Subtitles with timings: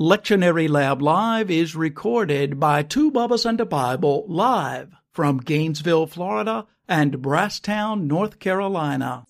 [0.00, 6.66] Lectionary Lab Live is recorded by Two Bubbas and a Bible live from Gainesville, Florida
[6.88, 9.26] and Brasstown, North Carolina.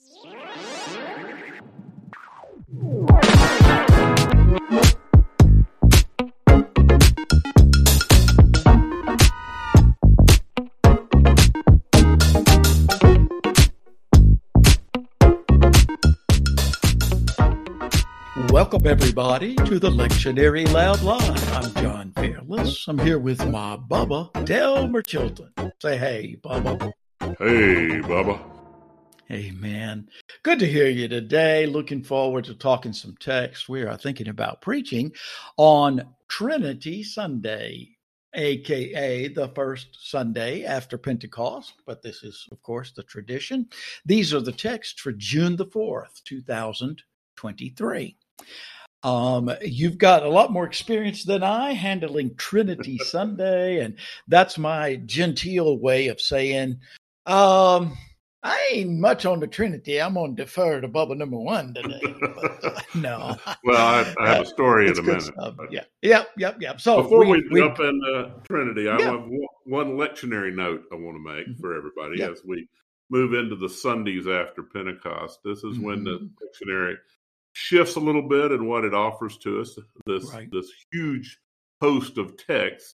[18.71, 21.53] Welcome, everybody, to the Lectionary Lab Live.
[21.53, 22.87] I'm John Fairless.
[22.87, 25.53] I'm here with my Bubba, Delmer Chilton.
[25.83, 26.93] Say hey, Bubba.
[27.21, 28.41] Hey, Bubba.
[29.27, 30.09] Hey, man.
[30.45, 31.67] Good to hear you today.
[31.67, 33.69] Looking forward to talking some text.
[33.69, 35.15] We are thinking about preaching
[35.57, 37.97] on Trinity Sunday,
[38.35, 43.69] aka the first Sunday after Pentecost, but this is, of course, the tradition.
[44.07, 48.17] These are the texts for June the 4th, 2023.
[49.03, 53.97] Um, you've got a lot more experience than I handling Trinity Sunday, and
[54.29, 56.81] that's my genteel way of saying,
[57.27, 57.97] um,
[58.43, 60.01] I ain't much on the Trinity.
[60.01, 62.01] I'm on defer to bubble number one today.
[62.21, 63.37] But, uh, no.
[63.65, 65.23] well, I, I, have a story in a minute.
[65.23, 65.57] Stuff.
[65.71, 65.85] Yeah.
[66.03, 66.29] Yep.
[66.39, 66.57] Yep.
[66.61, 66.81] Yep.
[66.81, 69.11] So before we, we jump into Trinity, I yeah.
[69.13, 69.25] have
[69.65, 71.61] one lectionary note I want to make mm-hmm.
[71.61, 72.33] for everybody yep.
[72.33, 72.67] as we
[73.11, 75.41] move into the Sundays after Pentecost.
[75.45, 75.85] This is mm-hmm.
[75.85, 76.71] when the mm-hmm.
[76.71, 76.95] lectionary
[77.53, 79.79] shifts a little bit in what it offers to us.
[80.07, 80.49] This right.
[80.51, 81.39] this huge
[81.81, 82.95] host of text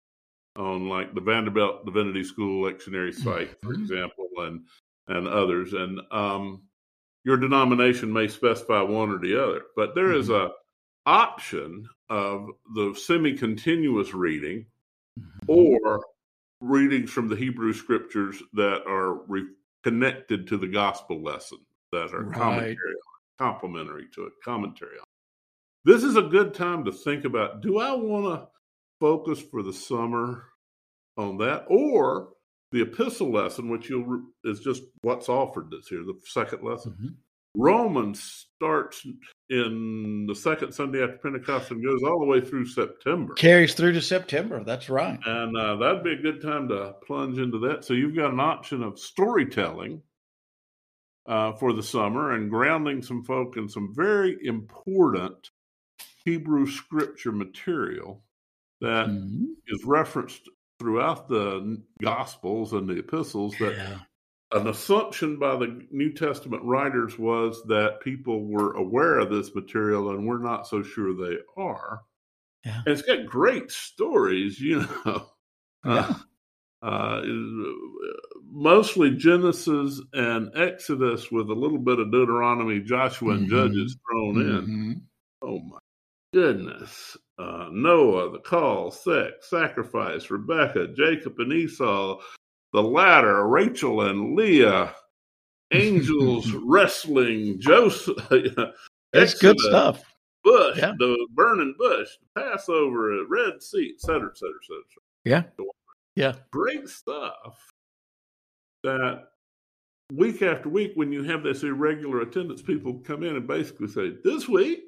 [0.55, 3.81] on like the Vanderbilt Divinity School lectionary site, for mm-hmm.
[3.81, 4.61] example, and
[5.07, 5.73] and others.
[5.73, 6.63] And um,
[7.23, 10.19] your denomination may specify one or the other, but there mm-hmm.
[10.19, 10.51] is a
[11.05, 14.65] option of the semi-continuous reading
[15.19, 15.45] mm-hmm.
[15.47, 16.03] or
[16.59, 19.47] readings from the Hebrew scriptures that are re-
[19.83, 21.57] connected to the gospel lesson
[21.91, 22.37] that are right.
[22.37, 22.75] commentary
[23.37, 25.05] complementary to it, commentary on.
[25.83, 28.47] This is a good time to think about do I want to
[28.99, 30.45] focus for the summer
[31.17, 32.29] on that or
[32.71, 36.91] the epistle lesson, which you'll, is just what's offered this here, the second lesson.
[36.93, 37.07] Mm-hmm.
[37.57, 39.05] Romans starts
[39.49, 43.33] in the second Sunday after Pentecost and goes all the way through September.
[43.33, 44.63] Carries through to September.
[44.63, 45.19] That's right.
[45.25, 47.83] And uh, that'd be a good time to plunge into that.
[47.83, 50.01] So you've got an option of storytelling
[51.31, 55.49] uh, for the summer and grounding some folk in some very important
[56.25, 58.21] Hebrew scripture material
[58.81, 59.45] that mm-hmm.
[59.67, 60.41] is referenced
[60.77, 63.55] throughout the Gospels and the epistles.
[63.59, 63.99] That yeah.
[64.59, 70.09] an assumption by the New Testament writers was that people were aware of this material,
[70.09, 72.01] and we're not so sure they are.
[72.65, 72.81] Yeah.
[72.85, 75.27] And it's got great stories, you know.
[75.85, 76.13] Yeah.
[76.83, 77.21] Uh, uh,
[78.51, 83.55] mostly Genesis and Exodus with a little bit of Deuteronomy, Joshua, and mm-hmm.
[83.55, 84.71] Judges thrown mm-hmm.
[84.71, 85.01] in.
[85.41, 85.79] Oh my
[86.33, 87.17] goodness.
[87.39, 92.19] Uh, Noah, the call, sex, sacrifice, Rebecca, Jacob and Esau,
[92.73, 94.93] the ladder, Rachel and Leah,
[95.71, 98.17] angels wrestling, Joseph.
[99.13, 100.01] It's good stuff.
[100.45, 100.93] Bush, yeah.
[100.97, 105.03] the burning bush, the Passover, Red Sea, et cetera, et cetera, et cetera.
[105.25, 105.65] Yeah.
[106.15, 106.35] Yeah.
[106.49, 107.70] Great stuff
[108.83, 109.23] that
[110.11, 114.13] week after week, when you have this irregular attendance, people come in and basically say,
[114.23, 114.81] This week,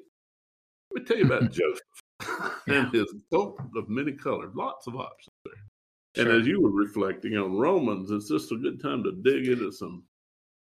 [0.90, 1.52] let me tell you about
[2.20, 5.54] Joseph and his coat of many colors, lots of options there.
[6.16, 6.32] Sure.
[6.32, 9.72] And as you were reflecting on Romans, it's just a good time to dig into
[9.72, 10.04] some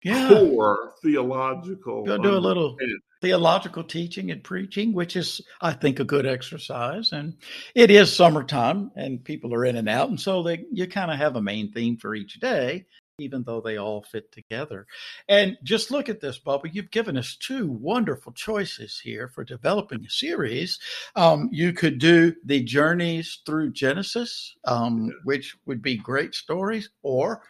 [0.05, 0.29] yeah.
[0.29, 2.05] core theological.
[2.05, 2.77] Go do a little
[3.21, 7.11] theological teaching and preaching, which is, I think, a good exercise.
[7.13, 7.37] And
[7.75, 11.19] it is summertime, and people are in and out, and so they you kind of
[11.19, 12.87] have a main theme for each day
[13.21, 14.87] even though they all fit together.
[15.29, 16.73] And just look at this, Bubba.
[16.73, 20.79] You've given us two wonderful choices here for developing a series.
[21.17, 27.43] Um, you could do the journeys through Genesis, um, which would be great stories, or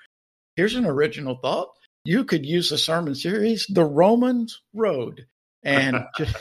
[0.57, 1.71] here's an original thought.
[2.05, 5.27] You could use a sermon series, The Romans Road.
[5.63, 6.35] And just,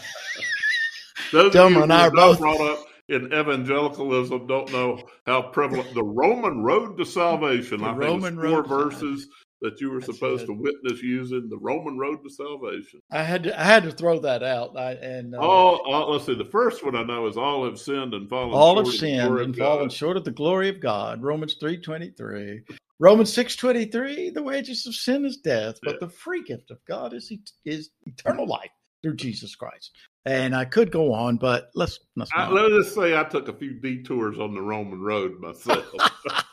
[1.32, 6.64] Delmer and I are both brought up in evangelicalism don't know how prevalent the Roman
[6.64, 7.82] road to salvation.
[7.82, 9.28] The I Roman think four verses
[9.62, 10.48] that you were That's supposed it.
[10.48, 13.02] to witness using the Roman road to salvation.
[13.12, 14.78] I had to, I had to throw that out.
[14.78, 16.36] I, and uh, all, all, let's see.
[16.36, 18.54] The first one I know is all have sinned and fallen.
[18.54, 21.22] All have sinned and fallen short of the glory of God.
[21.22, 22.62] Romans three twenty three.
[23.00, 24.30] Romans six twenty three.
[24.30, 26.08] The wages of sin is death, but yeah.
[26.08, 27.32] the free gift of God is
[27.66, 29.92] is eternal life through Jesus Christ.
[30.30, 32.30] And I could go on, but let's let's.
[32.36, 35.86] I, let me just say, I took a few detours on the Roman road myself.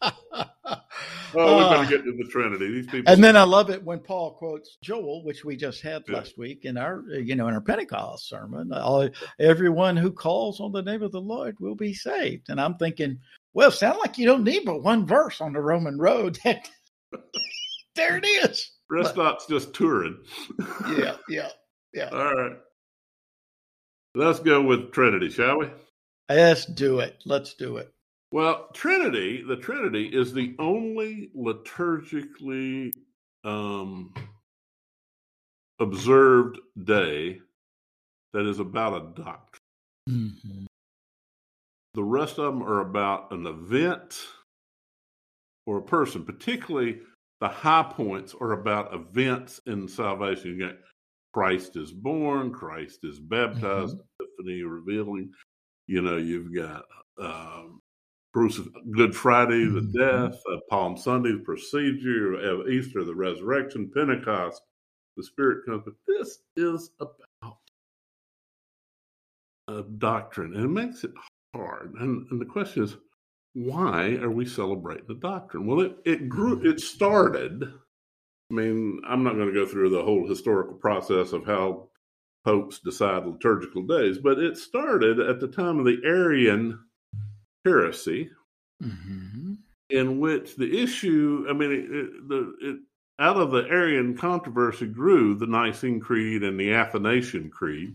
[1.36, 2.70] Oh, we better uh, get to the Trinity.
[2.70, 3.12] These people.
[3.12, 6.18] And then I love it when Paul quotes Joel, which we just had yeah.
[6.18, 8.72] last week in our, you know, in our Pentecost sermon.
[8.72, 9.08] All,
[9.40, 12.50] everyone who calls on the name of the Lord will be saved.
[12.50, 13.18] And I'm thinking,
[13.52, 16.38] well, sound like you don't need but one verse on the Roman road.
[16.44, 18.70] there it is.
[18.88, 20.18] Rest stop's just touring.
[20.96, 21.48] yeah, yeah,
[21.92, 22.10] yeah.
[22.10, 22.56] All right.
[24.14, 25.70] Let's go with Trinity, shall we?
[26.28, 27.20] Let's do it.
[27.24, 27.92] Let's do it.
[28.30, 32.92] Well, Trinity, the Trinity is the only liturgically
[33.44, 34.14] um,
[35.80, 37.40] observed day
[38.32, 39.60] that is about a doctrine.
[40.08, 40.64] Mm-hmm.
[41.94, 44.20] The rest of them are about an event
[45.66, 47.00] or a person, particularly
[47.40, 50.76] the high points are about events in salvation.
[51.34, 54.24] Christ is born, Christ is baptized, mm-hmm.
[54.38, 55.32] Epiphany revealing.
[55.88, 56.84] You know, you've got
[57.20, 57.82] um,
[58.32, 58.60] Bruce,
[58.92, 60.28] Good Friday, the mm-hmm.
[60.30, 64.62] death, uh, Palm Sunday, the procedure, Easter, the resurrection, Pentecost,
[65.16, 65.82] the Spirit comes.
[65.84, 67.58] But this is about
[69.66, 71.12] a doctrine, and it makes it
[71.52, 71.94] hard.
[71.98, 72.96] And, and the question is,
[73.54, 75.66] why are we celebrating the doctrine?
[75.66, 76.68] Well, it, it grew, mm-hmm.
[76.68, 77.64] it started.
[78.50, 81.88] I mean, I'm not going to go through the whole historical process of how
[82.44, 86.78] popes decide liturgical days, but it started at the time of the Arian
[87.64, 88.30] heresy,
[88.82, 89.54] mm-hmm.
[89.88, 92.76] in which the issue, I mean, it, it, the, it,
[93.18, 97.94] out of the Arian controversy grew the Nicene Creed and the Athanasian Creed,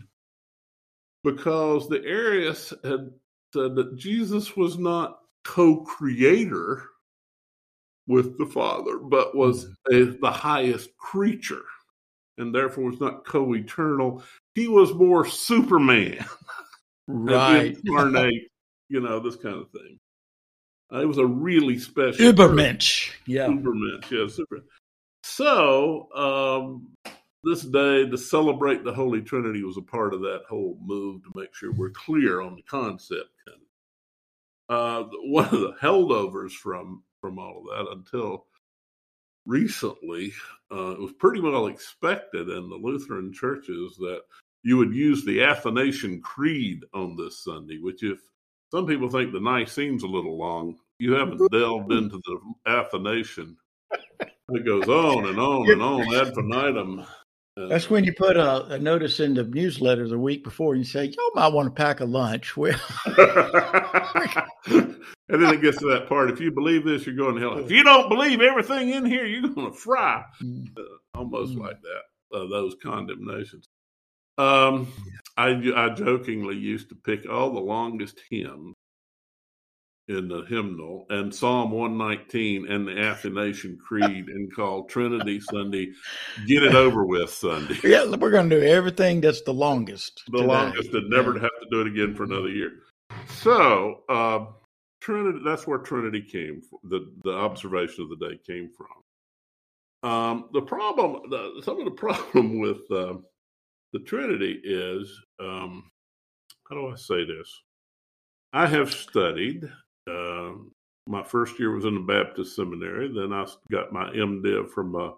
[1.22, 3.10] because the Arius had
[3.52, 6.84] said that Jesus was not co-creator
[8.10, 10.14] with the Father, but was mm-hmm.
[10.16, 11.62] a, the highest creature,
[12.36, 14.22] and therefore was not co-eternal.
[14.54, 16.24] He was more Superman,
[17.06, 17.76] right?
[17.84, 18.50] incarnate
[18.90, 19.98] you know, this kind of thing.
[20.92, 23.12] Uh, it was a really special Ubermensch.
[23.24, 23.46] Yeah.
[23.46, 24.64] Ubermensch, yeah, super.
[25.22, 26.88] So, um,
[27.44, 31.30] this day to celebrate the Holy Trinity was a part of that whole move to
[31.36, 33.30] make sure we're clear on the concept.
[34.68, 38.46] Uh, one of the holdovers from from all of that until
[39.46, 40.32] recently,
[40.72, 44.22] uh, it was pretty well expected in the Lutheran churches that
[44.62, 48.20] you would use the Athanasian Creed on this Sunday, which, if
[48.70, 50.76] some people think the Nicene's a little long.
[50.98, 53.56] You haven't delved into the Athanasian.
[54.50, 57.04] It goes on and on and on ad infinitum.
[57.68, 60.90] That's when you put a, a, notice in the newsletter the week before and you
[60.90, 62.56] say, Y'all might want to pack a lunch.
[62.56, 62.78] Well,
[65.32, 66.30] and then it gets to that part.
[66.30, 67.58] If you believe this, you're going to hell.
[67.58, 70.24] If you don't believe everything in here, you're going to fry.
[70.42, 70.66] Mm.
[70.76, 70.82] Uh,
[71.14, 71.60] almost mm.
[71.60, 73.68] like that, uh, those condemnations.
[74.38, 74.92] Um,
[75.36, 78.74] I, I jokingly used to pick all the longest hymns
[80.10, 85.92] in the hymnal and Psalm 119 and the Athanasian Creed and call Trinity Sunday,
[86.46, 87.78] get it over with Sunday.
[87.84, 90.22] Yeah, we're going to do everything that's the longest.
[90.26, 90.46] The today.
[90.46, 91.42] longest and never yeah.
[91.42, 92.72] have to do it again for another year.
[93.28, 94.46] So, uh,
[95.00, 100.10] Trinity, that's where Trinity came the, the observation of the day came from.
[100.10, 101.90] Um, the problem, the, some of the
[102.32, 103.14] problem with uh,
[103.92, 105.90] the Trinity is um,
[106.68, 107.60] how do I say this?
[108.52, 109.70] I have studied.
[110.08, 110.52] Uh,
[111.06, 113.08] my first year was in the Baptist seminary.
[113.12, 115.14] Then I got my MDiv from a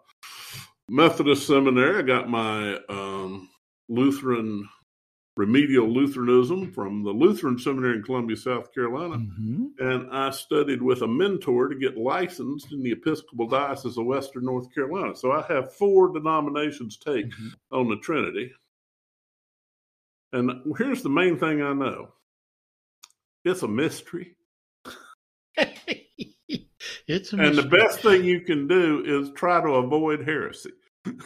[0.88, 1.98] Methodist seminary.
[1.98, 3.48] I got my um,
[3.88, 4.68] Lutheran
[5.36, 9.16] remedial Lutheranism from the Lutheran Seminary in Columbia, South Carolina.
[9.16, 9.64] Mm-hmm.
[9.78, 14.44] And I studied with a mentor to get licensed in the Episcopal Diocese of Western
[14.44, 15.16] North Carolina.
[15.16, 17.48] So I have four denominations take mm-hmm.
[17.70, 18.52] on the Trinity.
[20.34, 22.08] And here's the main thing I know
[23.44, 24.36] it's a mystery.
[27.06, 30.72] It's and the best thing you can do is try to avoid heresy.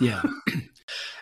[0.01, 0.23] yeah.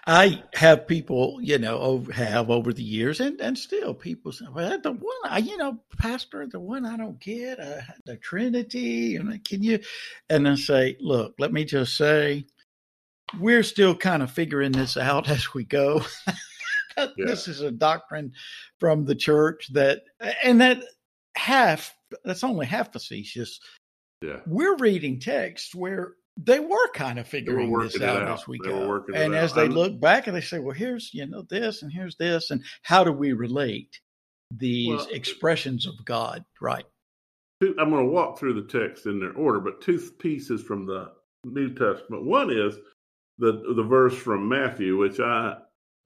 [0.07, 4.45] I have people, you know, over, have over the years, and, and still people say,
[4.55, 9.17] well, the one, I, you know, Pastor, the one I don't get, uh, the Trinity,
[9.17, 9.81] and can you,
[10.29, 12.45] and then say, look, let me just say,
[13.41, 16.03] we're still kind of figuring this out as we go.
[16.99, 17.07] yeah.
[17.17, 18.33] this is a doctrine
[18.79, 20.03] from the church that,
[20.43, 20.83] and that
[21.35, 21.95] half,
[22.25, 23.59] that's only half facetious.
[24.25, 24.41] Yeah.
[24.47, 29.05] We're reading texts where they were kind of figuring this out, out, as we go.
[29.15, 32.17] And as they look back and they say, well, here's, you know, this and here's
[32.17, 32.51] this.
[32.51, 34.01] And how do we relate
[34.51, 36.45] these well, expressions of God?
[36.61, 36.85] Right.
[37.63, 41.13] I'm going to walk through the text in their order, but two pieces from the
[41.45, 42.25] New Testament.
[42.25, 42.77] One is
[43.39, 45.57] the the verse from Matthew, which I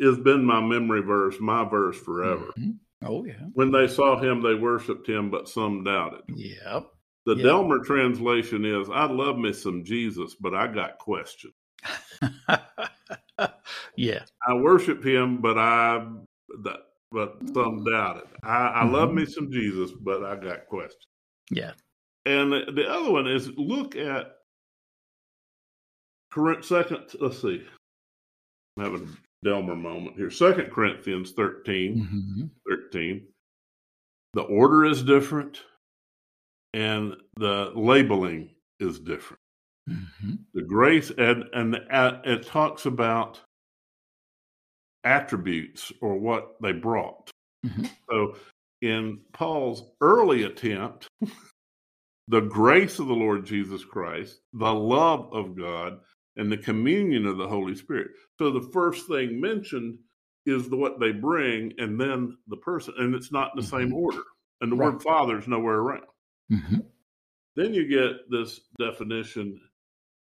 [0.01, 2.53] has been my memory verse, my verse forever.
[2.59, 2.71] Mm-hmm.
[3.03, 3.47] Oh yeah.
[3.55, 6.23] When they saw him, they worshipped him, but some doubted.
[6.29, 6.87] Yep.
[7.27, 7.43] The yeah.
[7.45, 11.55] Delmer translation is I love me some Jesus, but I got questions.
[13.97, 14.23] yeah.
[14.47, 16.07] I worship him, but I
[17.11, 18.27] but some doubt it.
[18.43, 18.95] I, I mm-hmm.
[18.95, 21.07] love me some Jesus, but I got questions.
[21.51, 21.73] Yeah.
[22.27, 24.37] And the, the other one is look at
[26.31, 27.05] current second.
[27.21, 27.67] Let's see.
[28.77, 30.31] I'm having a Delmer moment here.
[30.31, 32.47] Second Corinthians 13, mm-hmm.
[32.69, 33.27] 13.
[34.35, 35.63] The order is different,
[36.79, 39.41] and the labeling is different.
[39.91, 40.35] Mm-hmm.
[40.55, 43.41] The grace and and the, it talks about
[45.03, 47.31] attributes or what they brought.
[47.67, 47.87] Mm-hmm.
[48.09, 48.37] So
[48.81, 51.09] in Paul's early attempt,
[52.29, 55.99] the grace of the Lord Jesus Christ, the love of God,
[56.37, 58.09] and the communion of the Holy Spirit.
[58.39, 59.99] So the first thing mentioned
[60.47, 63.79] is the, what they bring, and then the person, and it's not in the mm-hmm.
[63.79, 64.23] same order.
[64.61, 64.93] And the right.
[64.93, 66.05] word Father is nowhere around.
[66.51, 66.79] Mm-hmm.
[67.57, 69.61] Then you get this definition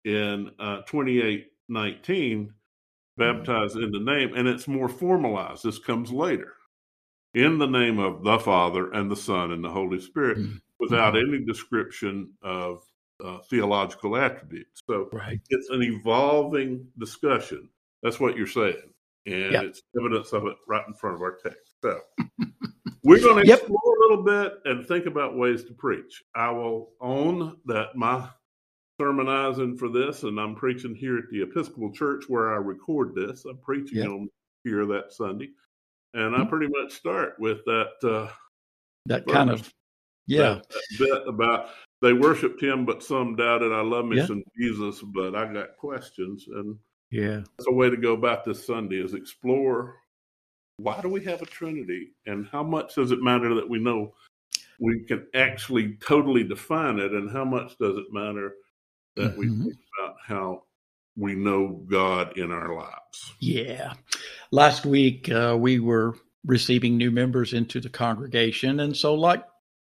[0.05, 2.53] in uh, 2819
[3.17, 5.63] baptized in the name, and it's more formalized.
[5.63, 6.53] This comes later.
[7.33, 10.57] In the name of the Father and the Son and the Holy Spirit, mm-hmm.
[10.79, 11.33] without mm-hmm.
[11.35, 12.83] any description of
[13.23, 14.81] uh, theological attributes.
[14.87, 15.39] So right.
[15.49, 17.69] it's an evolving discussion.
[18.01, 18.93] That's what you're saying.
[19.25, 19.63] And yep.
[19.65, 21.73] it's evidence of it right in front of our text.
[21.83, 21.99] So
[23.07, 23.97] we're going to explore yep.
[23.97, 26.23] a little bit and think about ways to preach.
[26.35, 28.27] I will own that my
[28.99, 33.45] sermonizing for this, and I'm preaching here at the Episcopal Church where I record this.
[33.45, 34.09] I'm preaching yep.
[34.09, 34.29] on
[34.63, 35.49] here that Sunday,
[36.13, 36.49] and I mm-hmm.
[36.49, 37.91] pretty much start with that.
[38.03, 38.31] Uh,
[39.05, 39.71] that kind of
[40.25, 41.69] yeah that, that bit about
[42.01, 43.71] they worshipped him, but some doubted.
[43.71, 44.25] I love me yeah.
[44.25, 46.75] some Jesus, but I got questions, and
[47.09, 49.95] yeah, that's a way to go about this Sunday is explore
[50.77, 54.13] why do we have a Trinity, and how much does it matter that we know
[54.79, 58.53] we can actually totally define it, and how much does it matter
[59.15, 59.39] that mm-hmm.
[59.39, 60.63] we think about how
[61.17, 63.33] we know God in our lives.
[63.39, 63.93] Yeah.
[64.51, 66.15] Last week, uh, we were
[66.45, 68.81] receiving new members into the congregation.
[68.81, 69.43] And so, like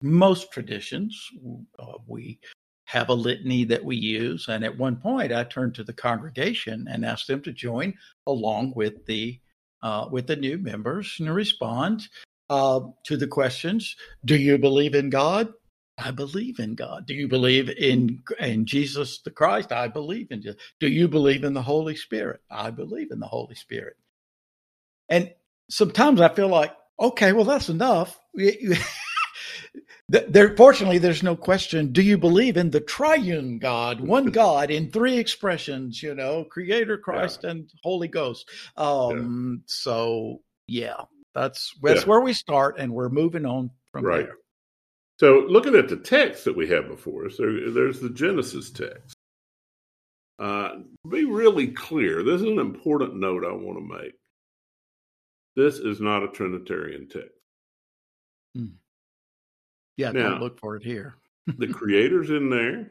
[0.03, 1.31] most traditions,
[1.79, 2.41] uh, we
[2.85, 4.49] have a litany that we use.
[4.49, 7.95] And at one point, I turned to the congregation and asked them to join
[8.27, 9.39] along with the
[9.83, 12.09] uh, with the new members and respond
[12.51, 15.53] uh, to the questions: Do you believe in God?
[15.99, 17.07] I believe in God.
[17.07, 19.73] Do you believe in in Jesus the Christ?
[19.73, 20.61] I believe in Jesus.
[20.81, 22.41] Do you believe in the Holy Spirit?
[22.51, 23.97] I believe in the Holy Spirit.
[25.09, 25.33] And
[25.69, 28.19] sometimes I feel like, okay, well that's enough.
[30.13, 31.93] there, fortunately, there's no question.
[31.93, 36.03] Do you believe in the triune God, one God in three expressions?
[36.03, 37.51] You know, Creator, Christ, yeah.
[37.51, 38.49] and Holy Ghost.
[38.77, 39.63] Um, yeah.
[39.67, 41.01] So yeah,
[41.35, 42.07] that's that's yeah.
[42.07, 44.27] where we start, and we're moving on from right.
[44.27, 44.37] there.
[45.19, 49.15] So, looking at the text that we have before us, there, there's the Genesis text.
[50.39, 52.23] Uh, be really clear.
[52.23, 54.13] This is an important note I want to make.
[55.55, 57.31] This is not a Trinitarian text.
[58.57, 58.67] Hmm.
[59.97, 61.15] Yeah, now, don't look for it here.
[61.47, 62.91] the Creator's in there.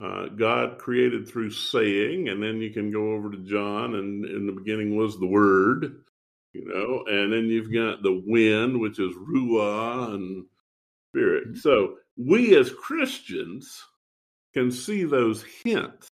[0.00, 4.46] Uh, God created through saying, and then you can go over to John, and in
[4.46, 6.04] the beginning was the Word,
[6.52, 10.44] you know, and then you've got the wind, which is Ruah, and
[11.10, 11.48] Spirit.
[11.48, 11.58] Mm-hmm.
[11.58, 13.84] So we as Christians
[14.54, 16.08] can see those hints.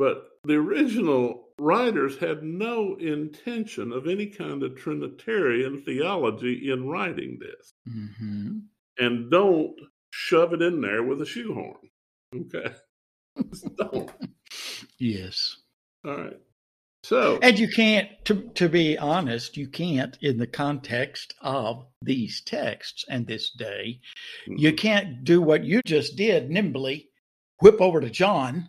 [0.00, 7.38] But the original writers had no intention of any kind of Trinitarian theology in writing
[7.38, 7.74] this.
[7.86, 8.60] Mm-hmm.
[8.98, 9.74] And don't
[10.10, 11.76] shove it in there with a shoehorn.
[12.34, 12.74] Okay.
[13.76, 14.10] don't.
[14.98, 15.58] yes.
[16.06, 16.40] All right.
[17.02, 22.40] So, and you can't, to, to be honest, you can't, in the context of these
[22.40, 24.00] texts and this day,
[24.48, 24.54] mm-hmm.
[24.56, 27.09] you can't do what you just did nimbly,
[27.60, 28.68] whip over to John.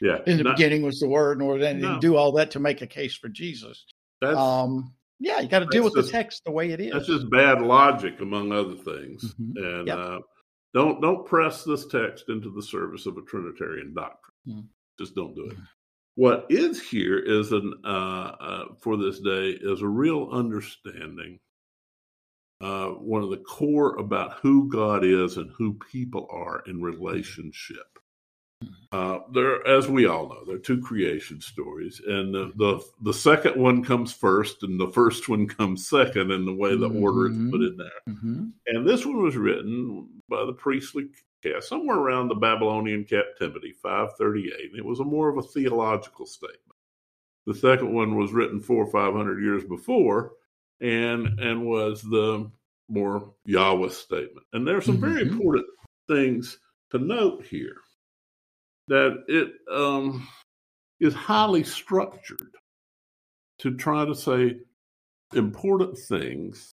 [0.00, 0.18] Yeah.
[0.26, 1.98] In the not, beginning was the word, or then no.
[1.98, 3.84] do all that to make a case for Jesus.
[4.20, 6.92] That's, um, yeah, you got to deal with just, the text the way it is.
[6.92, 9.34] That's just bad logic, among other things.
[9.34, 9.64] Mm-hmm.
[9.64, 9.98] And yep.
[9.98, 10.18] uh,
[10.74, 14.34] don't don't press this text into the service of a Trinitarian doctrine.
[14.48, 14.60] Mm-hmm.
[14.98, 15.54] Just don't do it.
[15.54, 15.62] Mm-hmm.
[16.14, 21.40] What is here is an uh, uh, for this day is a real understanding.
[22.60, 27.86] Uh, one of the core about who God is and who people are in relationship.
[28.90, 33.12] Uh, there, as we all know, there are two creation stories, and the, the, the
[33.12, 37.02] second one comes first, and the first one comes second, in the way the mm-hmm.
[37.02, 38.14] order is put in there.
[38.14, 38.46] Mm-hmm.
[38.66, 41.08] And this one was written by the priestly
[41.44, 44.70] yeah, somewhere around the Babylonian captivity, 538.
[44.70, 46.62] And it was a more of a theological statement.
[47.46, 50.32] The second one was written four or five hundred years before,
[50.80, 52.50] and and was the
[52.88, 54.46] more Yahweh statement.
[54.52, 55.14] And there are some mm-hmm.
[55.14, 55.66] very important
[56.08, 56.58] things
[56.90, 57.76] to note here
[58.88, 60.26] that it um,
[61.00, 62.54] is highly structured
[63.60, 64.56] to try to say
[65.34, 66.72] important things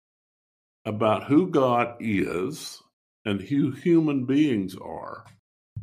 [0.86, 2.82] about who God is
[3.26, 5.26] and who human beings are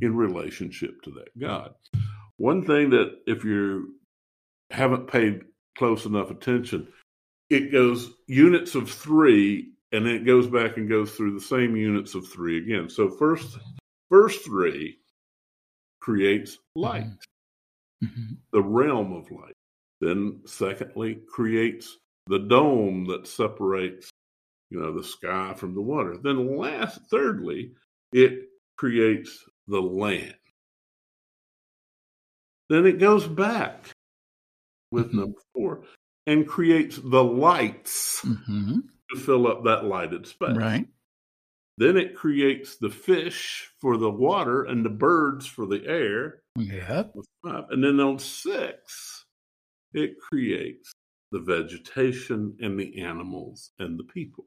[0.01, 1.75] in relationship to that God.
[2.37, 3.95] One thing that, if you
[4.71, 5.43] haven't paid
[5.77, 6.89] close enough attention,
[7.51, 11.75] it goes units of three and then it goes back and goes through the same
[11.75, 12.91] units of three again.
[12.91, 13.59] So first,
[14.11, 14.99] verse three
[16.09, 18.07] creates light, mm-hmm.
[18.07, 18.35] mm-hmm.
[18.51, 19.53] the realm of light.
[20.01, 21.99] Then, secondly, creates
[22.29, 24.09] the dome that separates,
[24.71, 26.17] you know, the sky from the water.
[26.17, 27.73] Then, last, thirdly,
[28.15, 28.49] it
[28.79, 30.35] creates the land.
[32.71, 33.91] Then it goes back
[34.91, 35.19] with mm-hmm.
[35.19, 35.83] number four
[36.27, 38.79] and creates the lights mm-hmm.
[39.11, 40.57] to fill up that lighted space.
[40.57, 40.87] Right.
[41.79, 46.43] Then it creates the fish for the water and the birds for the air.
[46.57, 47.05] Yeah.
[47.45, 49.25] And then on six,
[49.95, 50.93] it creates
[51.31, 54.47] the vegetation and the animals and the people.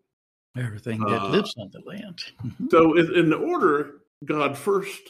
[0.57, 2.19] Everything that uh, lives on the land.
[2.45, 2.65] Mm-hmm.
[2.69, 5.01] so, in, the order, God first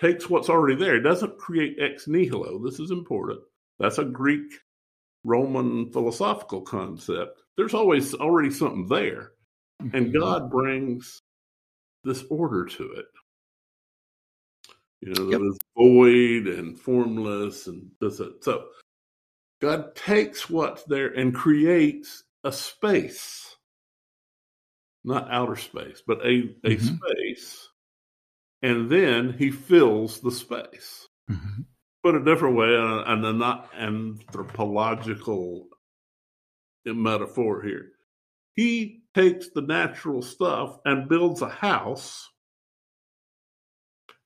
[0.00, 1.00] takes what's already there.
[1.00, 2.58] Doesn't create ex nihilo.
[2.64, 3.38] This is important.
[3.78, 4.52] That's a Greek
[5.22, 7.42] Roman philosophical concept.
[7.56, 9.30] There's always already something there.
[9.78, 10.18] And mm-hmm.
[10.18, 11.22] God brings
[12.04, 13.06] this order to it.
[15.00, 15.40] You know, yep.
[15.40, 18.20] that is void and formless and this.
[18.40, 18.66] So
[19.60, 23.56] God takes what's there and creates a space,
[25.04, 26.96] not outer space, but a, a mm-hmm.
[26.96, 27.68] space.
[28.62, 31.06] And then he fills the space.
[31.30, 31.62] Mm-hmm.
[32.02, 35.68] Put a different way, and a not anthropological
[36.84, 37.92] metaphor here.
[38.54, 42.28] He takes the natural stuff and builds a house.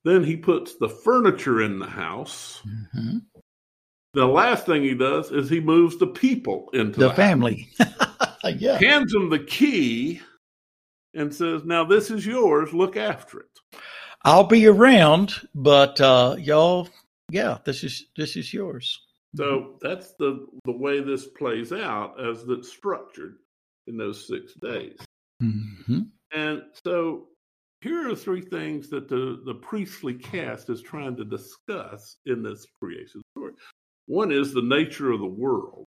[0.04, 2.62] Then he puts the furniture in the house.
[2.66, 3.18] Mm-hmm.
[4.14, 7.68] The last thing he does is he moves the people into the, the family.
[8.44, 8.78] yeah.
[8.78, 10.20] Hands them the key
[11.14, 12.72] and says, Now this is yours.
[12.72, 13.78] Look after it.
[14.22, 16.88] I'll be around, but uh, y'all,
[17.30, 19.00] yeah, this is this is yours.
[19.36, 23.36] So that's the the way this plays out as it's structured
[23.88, 24.98] in those six days.
[25.42, 26.00] Mm-hmm.
[26.32, 27.28] And so
[27.80, 32.66] here are three things that the, the priestly caste is trying to discuss in this
[32.80, 33.52] creation story.
[34.06, 35.84] One is the nature of the world,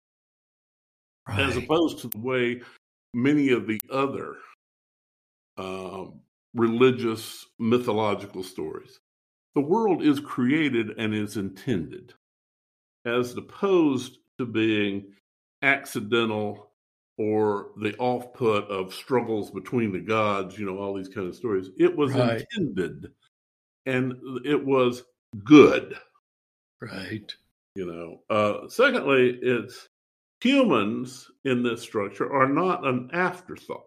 [1.29, 1.41] right.
[1.41, 2.63] as opposed to the way
[3.13, 4.37] many of the other
[5.59, 6.21] um,
[6.55, 8.99] religious mythological stories.
[9.55, 12.15] The world is created and is intended,
[13.05, 15.13] as opposed to being
[15.63, 16.70] accidental
[17.21, 21.37] or the off put of struggles between the gods, you know, all these kind of
[21.37, 21.69] stories.
[21.79, 22.43] It was right.
[22.57, 23.13] intended
[23.85, 24.15] and
[24.47, 25.03] it was
[25.45, 25.97] good.
[26.81, 27.31] Right.
[27.75, 29.87] You know, uh, secondly, it's
[30.41, 33.85] humans in this structure are not an afterthought.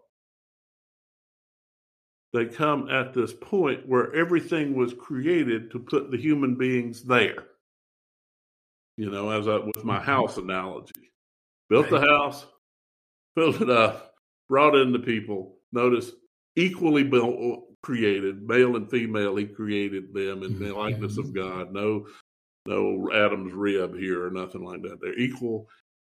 [2.32, 7.46] They come at this point where everything was created to put the human beings there.
[8.96, 10.06] You know, as I, with my mm-hmm.
[10.06, 11.10] house analogy,
[11.68, 12.00] built right.
[12.00, 12.46] the house,
[13.34, 14.14] filled it up,
[14.48, 15.56] brought in the people.
[15.72, 16.12] Notice
[16.56, 17.10] equally
[17.82, 19.36] created, male and female.
[19.36, 21.72] He created them in the likeness of God.
[21.72, 22.06] No,
[22.66, 25.00] no Adam's rib here or nothing like that.
[25.00, 25.68] They're equal.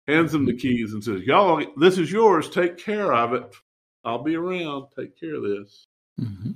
[0.07, 2.49] Hands them the keys and says, "Y'all, this is yours.
[2.49, 3.55] Take care of it.
[4.05, 4.87] I'll be around.
[4.97, 5.85] Take care of this."
[6.19, 6.53] Mm-hmm.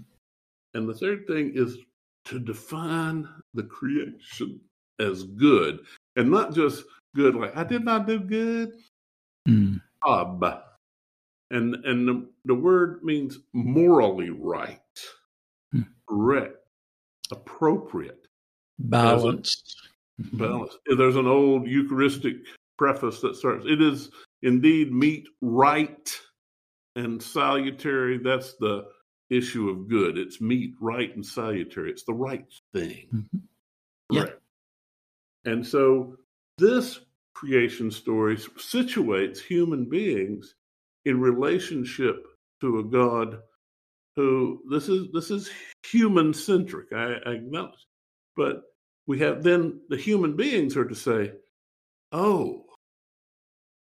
[0.74, 1.76] And the third thing is
[2.26, 4.58] to define the creation
[5.00, 5.80] as good,
[6.16, 8.72] and not just good like I did not do good.
[9.46, 10.62] Mm job.
[11.50, 14.80] And and the, the word means morally right,
[15.70, 15.82] hmm.
[16.08, 16.56] correct,
[17.30, 18.26] appropriate,
[18.78, 19.76] balanced.
[20.20, 20.38] Mm-hmm.
[20.38, 20.78] Balanced.
[20.86, 22.36] There's an old Eucharistic
[22.78, 24.10] preface that starts, it is
[24.42, 26.10] indeed meet right
[26.96, 28.18] and salutary.
[28.18, 28.86] That's the
[29.30, 30.18] issue of good.
[30.18, 31.90] It's meet, right, and salutary.
[31.90, 33.08] It's the right thing.
[33.14, 33.38] Mm-hmm.
[34.10, 34.26] Yeah.
[35.44, 36.16] And so
[36.58, 37.00] this
[37.34, 40.54] creation stories situates human beings
[41.04, 42.26] in relationship
[42.60, 43.38] to a God
[44.16, 45.50] who this is this is
[45.86, 46.92] human centric.
[46.92, 47.86] I, I acknowledge,
[48.36, 48.62] but
[49.06, 51.32] we have then the human beings are to say,
[52.12, 52.66] "Oh,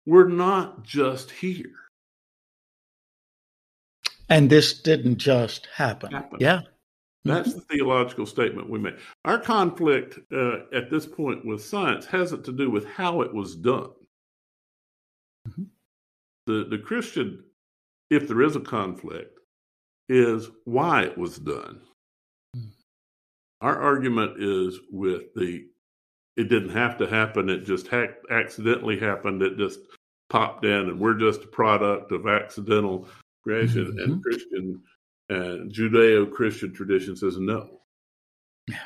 [0.06, 1.74] we're not just here."
[4.28, 6.12] And this didn't just happen.
[6.12, 6.38] happen.
[6.40, 6.62] Yeah.
[7.24, 7.58] That's mm-hmm.
[7.58, 8.96] the theological statement we make.
[9.24, 13.54] Our conflict uh, at this point with science hasn't to do with how it was
[13.54, 13.90] done.
[15.48, 15.64] Mm-hmm.
[16.46, 17.44] The the Christian
[18.12, 19.38] if there is a conflict,
[20.08, 21.80] is why it was done.
[22.54, 22.68] Hmm.
[23.62, 25.66] Our argument is with the
[26.36, 29.80] it didn't have to happen, it just ha- accidentally happened, it just
[30.30, 33.08] popped in, and we're just a product of accidental
[33.42, 33.86] creation.
[33.86, 34.12] Mm-hmm.
[34.12, 34.82] And Christian
[35.32, 37.80] and Judeo Christian tradition says no.
[38.68, 38.76] Yeah.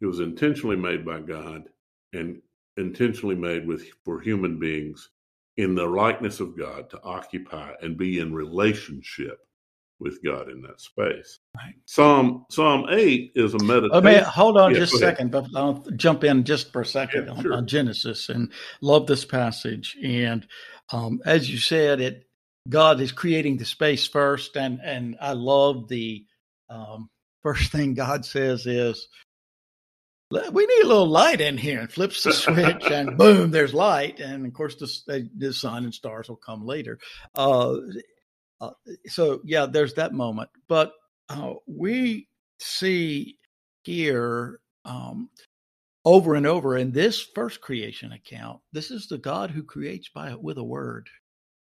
[0.00, 1.64] It was intentionally made by God
[2.12, 2.40] and
[2.76, 5.10] intentionally made with for human beings
[5.56, 9.38] in the likeness of God to occupy and be in relationship
[9.98, 11.40] with God in that space.
[11.56, 11.74] Right.
[11.86, 13.90] Psalm Psalm eight is a meditation.
[13.92, 16.86] Oh, man, hold on yeah, just a second, but I'll jump in just for a
[16.86, 17.54] second yeah, on, sure.
[17.54, 19.96] on, Genesis and love this passage.
[20.04, 20.46] And
[20.92, 22.27] um, as you said, it
[22.68, 26.24] God is creating the space first, and and I love the
[26.68, 27.08] um,
[27.42, 29.08] first thing God says is
[30.30, 34.20] we need a little light in here and flips the switch and boom there's light
[34.20, 36.98] and of course the, the sun and stars will come later.
[37.34, 37.76] Uh,
[38.60, 38.70] uh,
[39.06, 40.50] so yeah there's that moment.
[40.68, 40.92] But
[41.28, 42.28] uh, we
[42.58, 43.36] see
[43.84, 45.30] here um,
[46.04, 50.34] over and over in this first creation account this is the god who creates by
[50.34, 51.08] with a word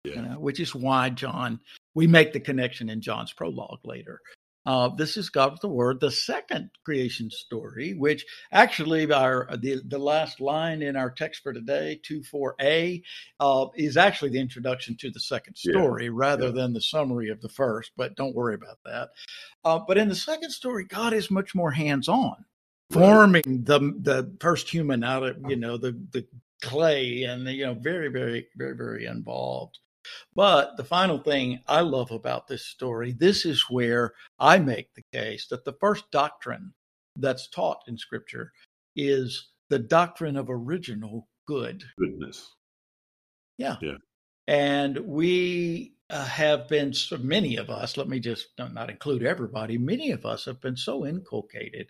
[0.06, 0.14] yeah.
[0.14, 1.60] you know, which is why john
[1.94, 4.20] we make the connection in john's prologue later
[4.66, 9.80] uh, this is God with the Word, the second creation story, which actually our the,
[9.86, 13.00] the last line in our text for today, two four a,
[13.38, 16.10] uh, is actually the introduction to the second story yeah.
[16.12, 16.52] rather yeah.
[16.52, 17.92] than the summary of the first.
[17.96, 19.10] But don't worry about that.
[19.64, 22.44] Uh, but in the second story, God is much more hands on,
[22.90, 26.26] forming the the first human out of you know the the
[26.60, 29.78] clay and you know very very very very involved.
[30.34, 35.04] But the final thing I love about this story, this is where I make the
[35.12, 36.72] case that the first doctrine
[37.16, 38.52] that's taught in Scripture
[38.94, 41.82] is the doctrine of original good.
[41.98, 42.54] Goodness.
[43.58, 43.76] Yeah.
[43.80, 43.96] Yeah.
[44.46, 49.76] And we uh, have been, so many of us, let me just not include everybody,
[49.76, 51.88] many of us have been so inculcated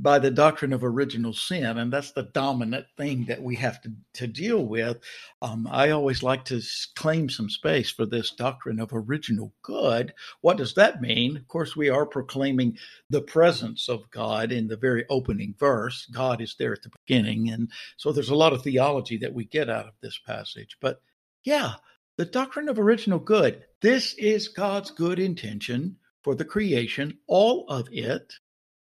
[0.00, 3.92] by the doctrine of original sin, and that's the dominant thing that we have to,
[4.12, 4.98] to deal with.
[5.40, 6.60] Um, I always like to
[6.96, 10.12] claim some space for this doctrine of original good.
[10.40, 11.36] What does that mean?
[11.36, 12.76] Of course, we are proclaiming
[13.08, 16.06] the presence of God in the very opening verse.
[16.06, 19.44] God is there at the beginning, and so there's a lot of theology that we
[19.44, 20.76] get out of this passage.
[20.80, 21.00] But
[21.44, 21.74] yeah,
[22.16, 23.62] the doctrine of original good.
[23.80, 28.32] This is God's good intention for the creation, all of it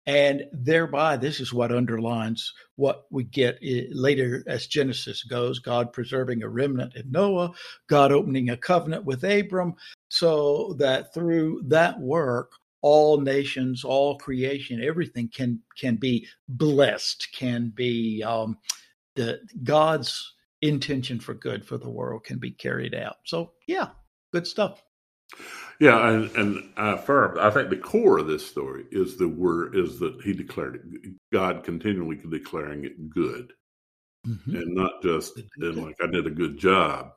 [0.06, 6.42] and thereby, this is what underlines what we get later as Genesis goes God preserving
[6.42, 7.52] a remnant in Noah,
[7.86, 9.74] God opening a covenant with Abram,
[10.08, 17.72] so that through that work, all nations, all creation, everything can can be blessed, can
[17.74, 18.58] be um,
[19.14, 23.16] the God's intention for good for the world can be carried out.
[23.24, 23.88] So yeah,
[24.32, 24.82] good stuff.
[25.80, 27.38] Yeah, and and I affirm.
[27.38, 31.12] I think the core of this story is the word is that he declared it.
[31.32, 33.52] God continually declaring it good,
[34.26, 34.54] mm-hmm.
[34.54, 37.10] and not just in like I did a good job.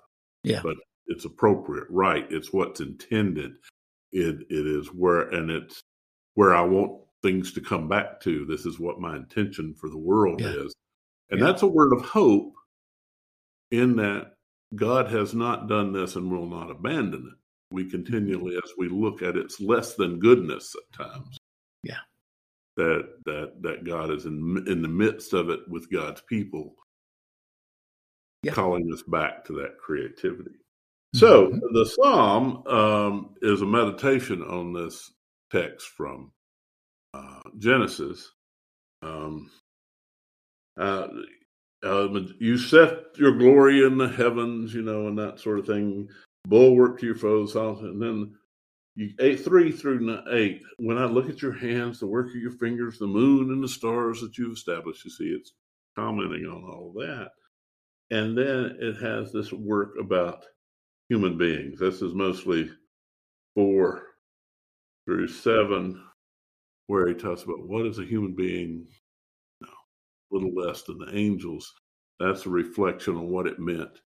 [0.43, 0.75] Yeah, but
[1.07, 2.25] it's appropriate, right?
[2.29, 3.57] It's what's intended.
[4.11, 5.81] It it is where and it's
[6.33, 8.45] where I want things to come back to.
[8.45, 10.47] This is what my intention for the world yeah.
[10.47, 10.75] is,
[11.29, 11.45] and yeah.
[11.45, 12.53] that's a word of hope.
[13.69, 14.31] In that
[14.73, 17.37] God has not done this and will not abandon it
[17.71, 21.37] we continually as we look at its less than goodness at times.
[21.83, 21.99] Yeah.
[22.77, 26.75] That that that god is in in the midst of it with god's people.
[28.43, 28.53] Yeah.
[28.53, 30.51] calling us back to that creativity.
[31.15, 31.19] Mm-hmm.
[31.19, 35.11] so the psalm um, is a meditation on this
[35.51, 36.31] text from
[37.13, 38.29] uh, genesis.
[39.01, 39.49] Um,
[40.79, 41.07] uh,
[41.83, 42.07] uh,
[42.39, 46.09] you set your glory in the heavens, you know, and that sort of thing
[46.45, 47.55] bulwark to your foes.
[47.55, 48.35] And then
[48.95, 52.51] you, eight, three through eight, when I look at your hands, the work of your
[52.51, 55.53] fingers, the moon and the stars that you've established, you see it's
[55.95, 57.31] commenting on all of that.
[58.09, 60.45] And then it has this work about
[61.09, 61.79] human beings.
[61.79, 62.71] This is mostly
[63.53, 64.03] four
[65.05, 66.03] through seven,
[66.87, 68.87] where he talks about what is a human being,
[69.61, 71.73] no, a little less than the angels.
[72.19, 74.01] That's a reflection on what it meant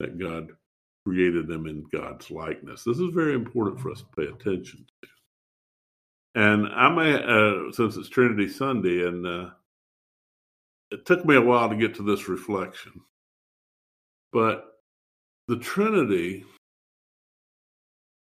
[0.00, 0.48] that God
[1.06, 2.84] created them in God's likeness.
[2.84, 5.08] This is very important for us to pay attention to.
[6.34, 9.50] And I may, uh, since it's Trinity Sunday, and uh,
[10.90, 12.92] it took me a while to get to this reflection,
[14.32, 14.78] but
[15.48, 16.44] the Trinity,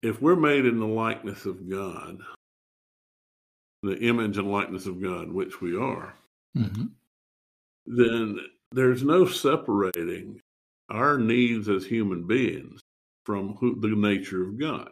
[0.02, 2.18] if we're made in the likeness of God,
[3.82, 6.14] the image and likeness of God, which we are,
[6.56, 6.86] mm-hmm.
[7.86, 8.38] then
[8.72, 10.40] there's no separating
[10.90, 12.80] our needs as human beings
[13.24, 14.90] from who, the nature of God.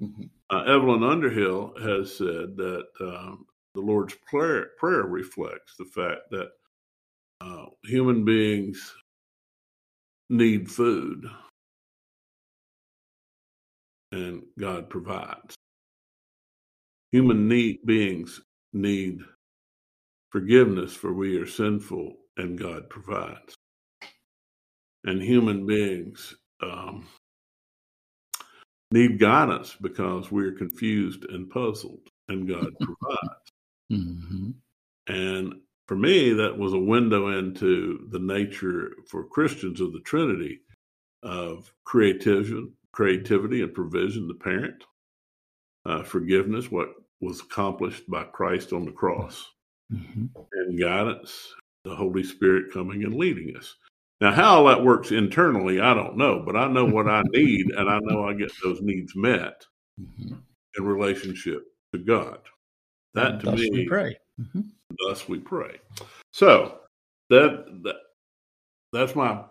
[0.00, 0.24] Mm-hmm.
[0.50, 6.50] Uh, Evelyn Underhill has said that um, the Lord's prayer, prayer, reflects the fact that
[7.40, 8.94] uh, human beings
[10.30, 11.26] need food
[14.12, 15.54] and God provides.
[17.12, 18.40] Human need, beings
[18.72, 19.20] need
[20.30, 23.54] forgiveness for we are sinful and God provides.
[25.04, 27.06] And human beings um,
[28.90, 33.52] need guidance because we're confused and puzzled and God provides.
[33.92, 34.50] Mm-hmm.
[35.06, 35.54] And
[35.86, 40.60] for me, that was a window into the nature for Christians of the Trinity
[41.22, 44.84] of creativity, creativity and provision, the parent,
[45.86, 49.50] uh, forgiveness, what was accomplished by Christ on the cross,
[49.92, 50.26] mm-hmm.
[50.52, 53.74] and guidance, the Holy Spirit coming and leading us.
[54.20, 57.70] Now, how all that works internally, I don't know, but I know what I need,
[57.70, 59.64] and I know I get those needs met
[60.00, 60.34] mm-hmm.
[60.76, 62.40] in relationship to God.
[63.14, 64.18] That and to me, we pray.
[64.40, 64.60] Mm-hmm.
[64.98, 65.78] Thus we pray.
[66.32, 66.80] So
[67.30, 67.96] that, that
[68.92, 69.44] that's my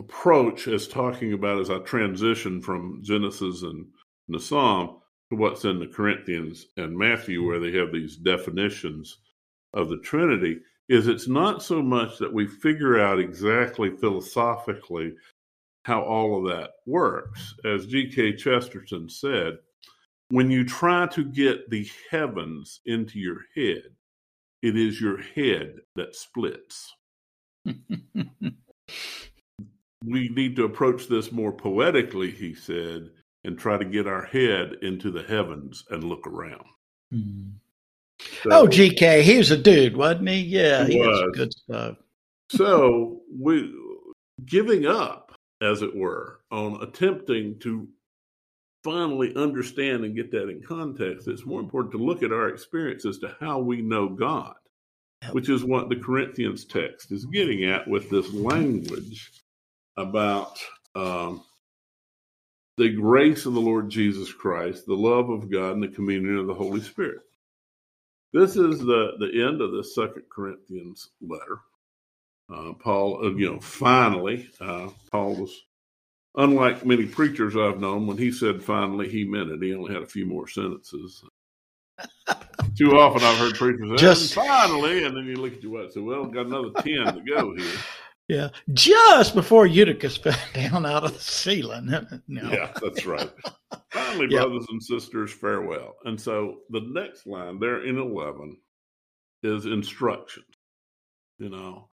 [0.00, 3.86] approach as talking about as I transition from Genesis and
[4.28, 9.18] the Psalm to what's in the Corinthians and Matthew, where they have these definitions
[9.74, 15.14] of the Trinity, is it's not so much that we figure out exactly philosophically
[15.84, 17.54] how all of that works.
[17.64, 18.36] As G.K.
[18.36, 19.58] Chesterton said,
[20.30, 23.84] when you try to get the heavens into your head,
[24.62, 26.92] it is your head that splits.
[30.04, 33.10] we need to approach this more poetically, he said,
[33.44, 36.64] and try to get our head into the heavens and look around.
[37.12, 37.52] Mm.
[38.42, 40.40] So, oh, GK, he was a dude, wasn't he?
[40.40, 41.36] Yeah, he, was.
[41.36, 41.96] good stuff.
[42.50, 43.72] so we
[44.44, 47.88] giving up, as it were, on attempting to
[48.84, 53.04] finally understand and get that in context, it's more important to look at our experience
[53.04, 54.54] as to how we know God,
[55.32, 59.32] which is what the Corinthians text is getting at with this language
[59.96, 60.58] about
[60.94, 61.42] um,
[62.76, 66.46] the grace of the Lord Jesus Christ, the love of God, and the communion of
[66.46, 67.22] the Holy Spirit.
[68.36, 71.60] This is the, the end of the Second Corinthians letter.
[72.52, 75.62] Uh, Paul, uh, you know, finally, uh, Paul was
[76.34, 79.62] unlike many preachers I've known, when he said finally, he meant it.
[79.62, 81.24] He only had a few more sentences.
[82.76, 85.84] Too often I've heard preachers say, just finally, and then you look at your watch
[85.84, 87.80] and say, well, got another 10 to go here.
[88.28, 91.86] Yeah, just before Eutychus fell down out of the ceiling.
[92.28, 92.50] no.
[92.50, 93.30] Yeah, that's right.
[94.16, 94.44] Finally, yep.
[94.44, 95.96] brothers and sisters, farewell.
[96.04, 98.56] And so the next line there in 11
[99.42, 100.46] is instructions.
[101.38, 101.88] You know,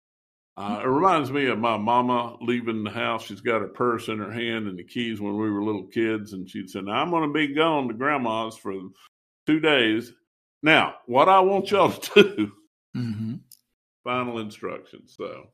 [0.56, 3.24] uh, it reminds me of my mama leaving the house.
[3.24, 6.32] She's got her purse in her hand and the keys when we were little kids.
[6.32, 8.74] And she'd say, Now I'm going to be gone to grandma's for
[9.46, 10.12] two days.
[10.62, 12.52] Now, what I want y'all to do,
[12.96, 13.34] mm-hmm.
[14.02, 15.14] final instructions.
[15.16, 15.48] So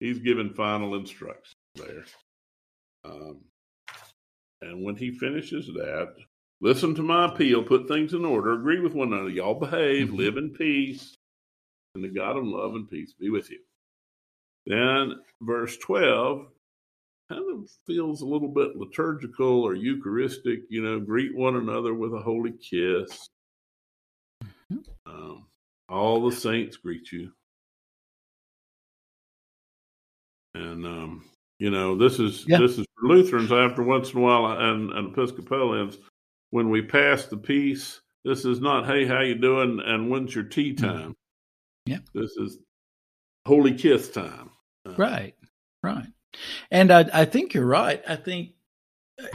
[0.00, 2.04] he's giving final instructions there.
[3.04, 3.40] Um,
[4.64, 6.14] and when he finishes that,
[6.60, 9.28] listen to my appeal, put things in order, agree with one another.
[9.28, 10.16] Y'all behave, mm-hmm.
[10.16, 11.16] live in peace,
[11.94, 13.60] and the God of love and peace be with you.
[14.66, 16.46] Then verse 12
[17.28, 22.14] kind of feels a little bit liturgical or Eucharistic, you know, greet one another with
[22.14, 23.28] a holy kiss.
[24.42, 24.78] Mm-hmm.
[25.06, 25.46] Um,
[25.88, 27.30] all the saints greet you.
[30.54, 31.24] And, um,
[31.58, 32.58] you know, this is yeah.
[32.58, 35.98] this is Lutherans after once in a while and, and Episcopalians,
[36.50, 39.80] when we pass the peace, this is not, hey, how you doing?
[39.84, 40.86] And when's your tea mm-hmm.
[40.86, 41.14] time?
[41.86, 41.98] Yeah.
[42.14, 42.58] This is
[43.46, 44.50] holy kiss time.
[44.86, 45.34] Uh, right,
[45.82, 46.06] right.
[46.70, 48.02] And I, I think you're right.
[48.08, 48.50] I think,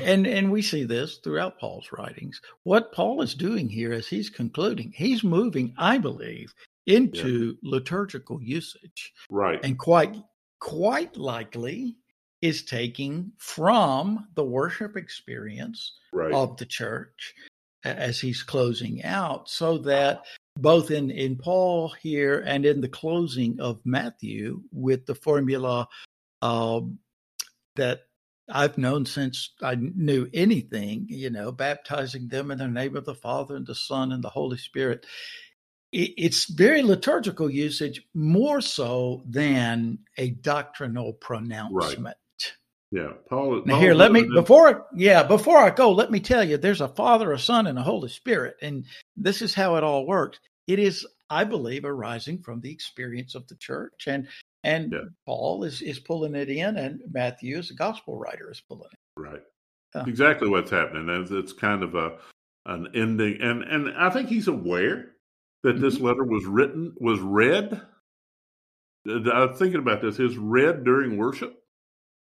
[0.01, 2.41] and and we see this throughout Paul's writings.
[2.63, 6.53] What Paul is doing here, as he's concluding, he's moving, I believe,
[6.85, 7.69] into yeah.
[7.71, 9.13] liturgical usage.
[9.29, 10.15] Right, and quite
[10.59, 11.95] quite likely
[12.41, 16.31] is taking from the worship experience right.
[16.31, 17.33] of the church
[17.83, 20.25] as he's closing out, so that
[20.57, 25.87] both in, in Paul here and in the closing of Matthew with the formula
[26.41, 26.99] um,
[27.75, 28.01] that
[28.49, 33.15] I've known since I knew anything, you know, baptizing them in the name of the
[33.15, 35.05] Father and the Son and the Holy Spirit.
[35.91, 42.03] it's very liturgical usage, more so than a doctrinal pronouncement.
[42.05, 42.15] Right.
[42.91, 43.63] Yeah, Paul.
[43.65, 46.87] Now here, let me before yeah before I go, let me tell you, there's a
[46.87, 50.39] Father, a Son, and a Holy Spirit, and this is how it all works.
[50.65, 54.27] It is, I believe, arising from the experience of the church, and
[54.63, 54.99] and yeah.
[55.25, 58.99] Paul is is pulling it in, and Matthew, as a gospel writer, is pulling it.
[59.19, 59.41] Right.
[59.93, 60.05] yeah.
[60.07, 61.09] exactly what's happening.
[61.09, 62.17] It's, it's kind of a
[62.65, 65.11] an ending, and and I think he's aware
[65.61, 65.83] that mm-hmm.
[65.83, 67.81] this letter was written was read.
[69.07, 70.17] Uh, I'm thinking about this.
[70.19, 71.58] Is read during worship.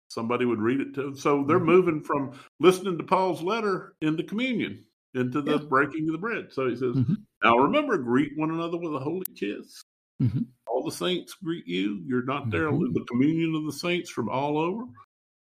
[0.10, 1.16] Somebody would read it to.
[1.16, 1.66] So they're mm-hmm.
[1.66, 5.66] moving from listening to Paul's letter into communion, into the yeah.
[5.68, 6.48] breaking of the bread.
[6.52, 7.16] So he says, mm-hmm.
[7.44, 9.82] "Now remember, greet one another with a holy kiss."
[10.22, 10.42] Mm-hmm.
[10.68, 12.02] All the saints greet you.
[12.06, 12.72] You're not there.
[12.72, 12.94] Mm-hmm.
[12.94, 14.84] The communion of the saints from all over,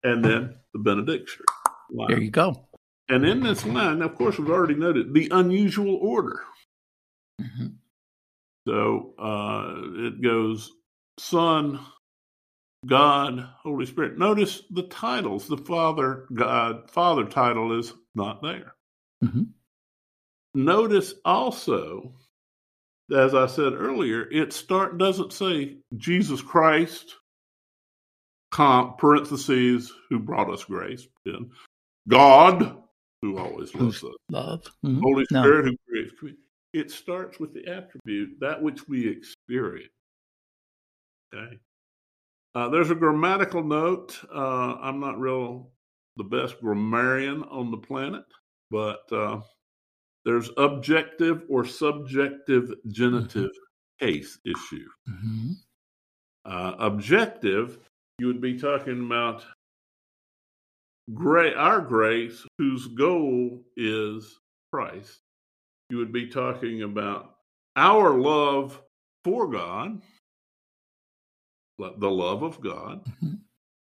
[0.03, 1.45] and then the benediction.
[1.91, 2.09] Line.
[2.09, 2.69] There you go.
[3.09, 6.43] And in this line, of course, we've already noted the unusual order.
[7.41, 7.69] Mm-hmm.
[8.67, 10.73] So uh, it goes
[11.19, 11.81] Son,
[12.87, 14.19] God, Holy Spirit.
[14.19, 15.49] Notice the titles.
[15.49, 18.75] The Father, God, Father title is not there.
[19.25, 19.43] Mm-hmm.
[20.55, 22.15] Notice also,
[23.15, 27.17] as I said earlier, it start doesn't say Jesus Christ,
[28.53, 31.51] comp, parentheses, who brought us grace, then
[32.09, 32.77] God,
[33.23, 35.01] who always loves us, love, mm-hmm.
[35.01, 35.71] Holy Spirit, no.
[35.71, 36.39] who creates.
[36.73, 39.93] It starts with the attribute, that which we experience.
[41.35, 41.59] Okay.
[42.55, 44.19] Uh, there's a grammatical note.
[44.35, 45.71] Uh, I'm not real
[46.17, 48.25] the best grammarian on the planet,
[48.71, 49.41] but uh,
[50.25, 54.07] there's objective or subjective genitive mm-hmm.
[54.07, 54.89] case issue.
[55.09, 55.53] Mm-hmm.
[56.45, 57.79] Uh, objective,
[58.19, 59.45] you would be talking about
[61.15, 64.39] gra- our grace, whose goal is
[64.73, 65.21] Christ.
[65.91, 67.37] You would be talking about
[67.77, 68.83] our love
[69.25, 70.03] for God,
[71.79, 73.35] the love of God, mm-hmm.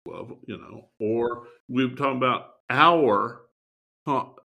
[0.06, 3.42] love, you know, or we are talking about our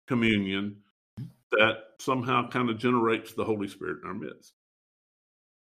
[0.07, 0.77] communion
[1.53, 4.53] that somehow kind of generates the Holy Spirit in our midst.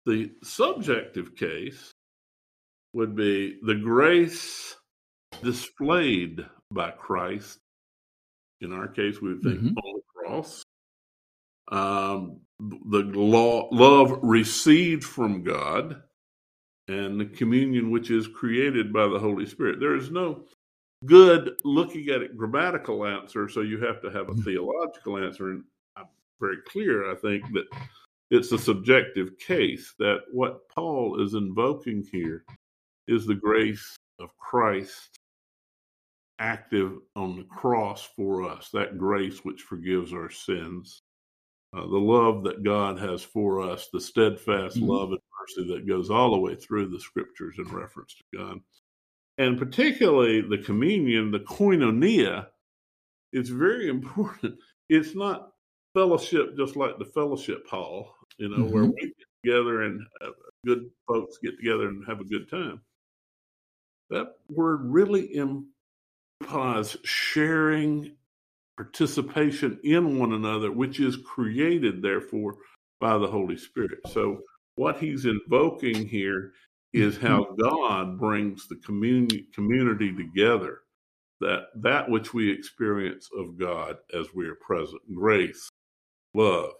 [0.06, 1.92] The subjective case
[2.92, 4.76] would be the grace
[5.42, 7.58] displayed by Christ.
[8.60, 9.76] In our case, we would think mm-hmm.
[9.76, 10.62] on the cross.
[11.72, 16.02] Um, the law, love received from God
[16.88, 19.80] and the communion which is created by the Holy Spirit.
[19.80, 20.44] There is no
[21.06, 24.42] good looking at it grammatical answer, so you have to have a mm-hmm.
[24.42, 25.50] theological answer.
[25.50, 25.64] And
[25.96, 26.06] I'm
[26.40, 27.66] very clear, I think, that
[28.30, 32.44] it's a subjective case that what Paul is invoking here
[33.06, 35.18] is the grace of Christ
[36.38, 41.02] active on the cross for us, that grace which forgives our sins,
[41.74, 44.88] uh, the love that God has for us, the steadfast mm-hmm.
[44.88, 48.60] love and mercy that goes all the way through the scriptures in reference to God.
[49.38, 52.46] And particularly the communion, the koinonia,
[53.32, 54.56] is very important.
[54.88, 55.50] It's not
[55.94, 58.74] fellowship just like the fellowship hall, you know, mm-hmm.
[58.74, 60.30] where we get together and uh,
[60.64, 62.80] good folks get together and have a good time.
[64.10, 68.12] That word really implies sharing
[68.76, 72.56] participation in one another, which is created, therefore,
[73.00, 73.98] by the Holy Spirit.
[74.12, 74.40] So
[74.76, 76.52] what he's invoking here
[76.92, 77.62] is how mm-hmm.
[77.62, 80.80] God brings the community community together.
[81.40, 85.68] That that which we experience of God as we are present, grace,
[86.32, 86.70] love,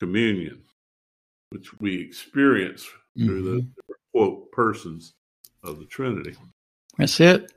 [0.00, 0.62] communion,
[1.50, 3.26] which we experience mm-hmm.
[3.26, 3.92] through the mm-hmm.
[4.12, 5.12] quote persons
[5.62, 6.34] of the Trinity.
[6.96, 7.52] That's it.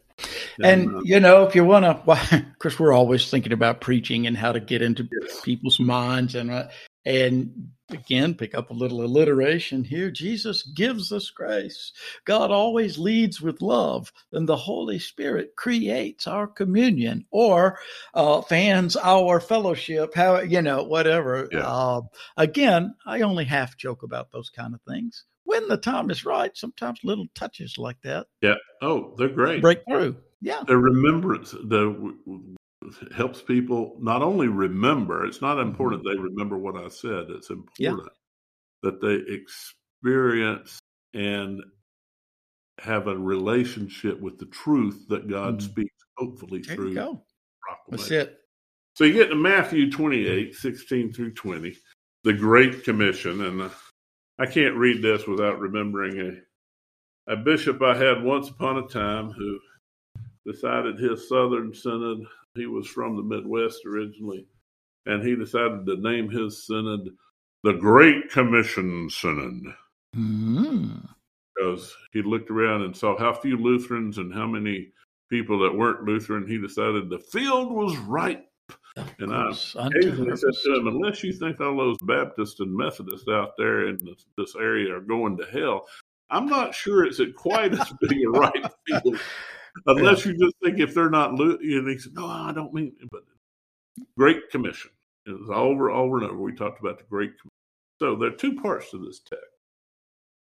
[0.63, 4.27] And, you know, if you want to, well, of course, we're always thinking about preaching
[4.27, 5.07] and how to get into
[5.43, 6.67] people's minds, and uh,
[7.05, 10.09] and again, pick up a little alliteration here.
[10.09, 11.91] Jesus gives us grace.
[12.25, 17.79] God always leads with love, and the Holy Spirit creates our communion or
[18.13, 20.15] uh, fans our fellowship.
[20.15, 21.49] How you know, whatever.
[21.51, 21.67] Yeah.
[21.67, 22.01] Uh,
[22.37, 25.25] again, I only half joke about those kind of things.
[25.45, 28.27] When the time is right, sometimes little touches like that.
[28.41, 28.55] Yeah.
[28.81, 29.61] Oh, they're great.
[29.61, 30.17] Break through.
[30.41, 30.63] Yeah.
[30.67, 32.15] The remembrance, the
[33.15, 35.69] helps people not only remember, it's not mm-hmm.
[35.69, 37.95] important they remember what I said, it's important yeah.
[38.81, 40.79] that they experience
[41.13, 41.61] and
[42.79, 45.71] have a relationship with the truth that God mm-hmm.
[45.71, 46.89] speaks, hopefully there through.
[46.89, 47.23] You go.
[47.89, 48.39] That's it.
[48.95, 51.75] So you get to Matthew 28, 16 through 20,
[52.23, 53.43] the Great Commission.
[53.43, 53.69] And uh,
[54.39, 56.19] I can't read this without remembering
[57.27, 59.59] a, a bishop I had once upon a time who
[60.45, 62.25] decided his Southern Synod
[62.55, 64.45] he was from the Midwest originally,
[65.05, 67.09] and he decided to name his synod
[67.63, 69.63] the Great Commission Synod.
[70.15, 70.97] Mm-hmm.
[71.55, 74.89] Because he looked around and saw how few Lutherans and how many
[75.29, 76.47] people that weren't Lutheran.
[76.47, 78.45] He decided the field was ripe.
[79.19, 83.51] And I occasionally said to him, unless you think all those Baptists and Methodists out
[83.57, 85.85] there in this, this area are going to hell,
[86.29, 89.19] I'm not sure it's quite as big a right field
[89.87, 90.31] Unless yeah.
[90.31, 93.23] you just think if they're not, you know, he said, no, I don't mean, but
[94.17, 94.91] Great Commission.
[95.25, 96.37] It was over, over and over.
[96.37, 97.49] We talked about the Great Commission.
[97.99, 99.45] So there are two parts to this text.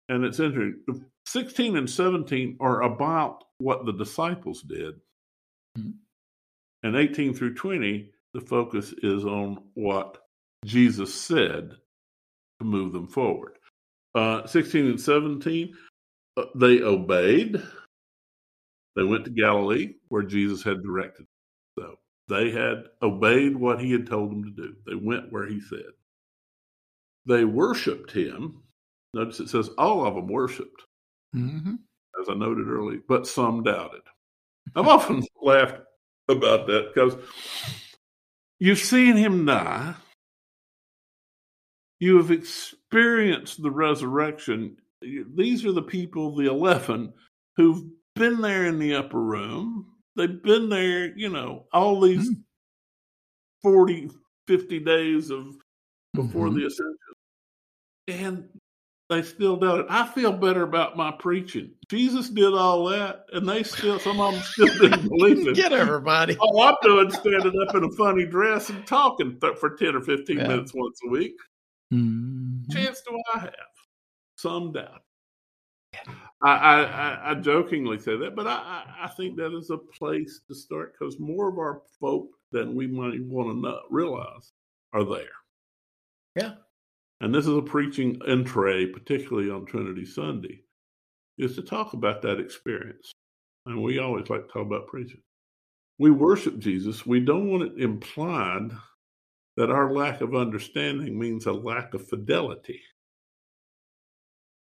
[0.09, 1.05] And it's interesting.
[1.27, 4.95] 16 and 17 are about what the disciples did.
[5.79, 5.91] Mm-hmm.
[6.83, 10.19] And 18 through 20, the focus is on what
[10.65, 11.71] Jesus said
[12.61, 13.59] to move them forward.
[14.15, 15.75] Uh, 16 and 17,
[16.37, 17.63] uh, they obeyed.
[18.97, 21.27] They went to Galilee where Jesus had directed.
[21.77, 21.87] them.
[21.87, 24.75] So they had obeyed what he had told them to do.
[24.87, 25.93] They went where he said.
[27.27, 28.63] They worshiped him.
[29.15, 30.83] Notice it says all of them worshiped,
[31.35, 31.75] mm-hmm.
[32.21, 34.01] as I noted earlier, but some doubted.
[34.75, 35.81] I've often laughed
[36.29, 37.17] about that because
[38.63, 39.93] you've seen him die.
[41.99, 44.77] You have experienced the resurrection.
[45.01, 47.13] These are the people, the 11,
[47.57, 47.83] who've
[48.15, 49.87] been there in the upper room.
[50.15, 52.37] They've been there, you know, all these mm
[53.63, 54.11] 40,
[54.49, 55.55] 50 days of
[56.15, 56.59] before mm-hmm.
[56.59, 56.97] the ascension.
[58.09, 58.49] And
[59.13, 59.87] they still doubt it.
[59.89, 61.71] I feel better about my preaching.
[61.89, 65.55] Jesus did all that, and they still, some of them still didn't believe it.
[65.55, 66.37] Get everybody.
[66.39, 70.01] All I'm doing standing up in a funny dress and talking th- for 10 or
[70.01, 70.49] 15 yeah.
[70.49, 71.37] minutes once a week.
[71.93, 72.73] Mm-hmm.
[72.73, 73.55] Chance do I have?
[74.37, 75.03] Some doubt.
[76.43, 80.55] I, I, I, jokingly say that, but I, I think that is a place to
[80.55, 84.53] start because more of our folk than we might want to know, realize
[84.95, 85.29] are there.
[86.35, 86.55] Yeah.
[87.23, 90.65] And this is a preaching entree, particularly on Trinity Sunday,
[91.39, 93.13] is to talk about that experience.
[93.65, 95.21] And we always like to talk about preaching.
[96.01, 97.07] We worship Jesus.
[97.07, 98.73] We don't want it implied
[99.57, 102.83] that our lack of understanding means a lack of fidelity.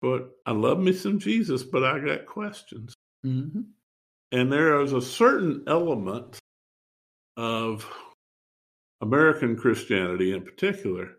[0.01, 2.93] But I love me some Jesus, but I got questions.
[3.25, 3.61] Mm-hmm.
[4.31, 6.39] And there is a certain element
[7.35, 7.85] of
[9.01, 11.09] American Christianity in particular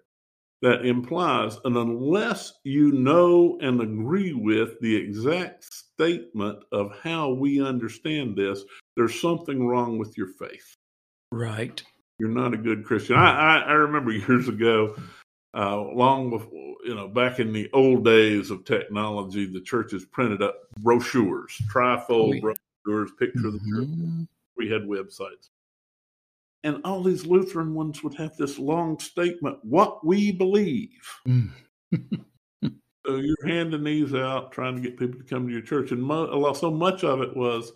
[0.63, 7.63] that implies, and unless you know and agree with the exact statement of how we
[7.63, 8.65] understand this,
[8.97, 10.75] there's something wrong with your faith.
[11.31, 11.83] Right.
[12.19, 13.17] You're not a good Christian.
[13.17, 14.97] I, I, I remember years ago,
[15.55, 20.43] uh, long before, you know, back in the old days of technology, the churches printed
[20.43, 22.55] up brochures, trifold oh,
[22.85, 23.47] brochures, picture mm-hmm.
[23.49, 23.89] of the church.
[23.89, 24.23] Mm-hmm.
[24.57, 25.51] We had websites.
[26.65, 30.89] And all these Lutheran ones would have this long statement, what we believe.
[31.27, 31.51] Mm.
[32.63, 35.93] so you're handing these out, trying to get people to come to your church.
[35.93, 37.73] And mo- so much of it was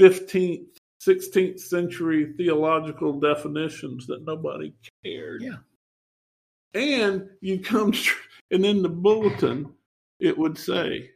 [0.00, 0.66] 15th,
[1.00, 4.74] 16th century theological definitions that nobody
[5.04, 5.42] cared.
[5.42, 5.58] Yeah.
[6.74, 7.92] And you come,
[8.50, 9.72] and in the bulletin,
[10.18, 11.10] it would say,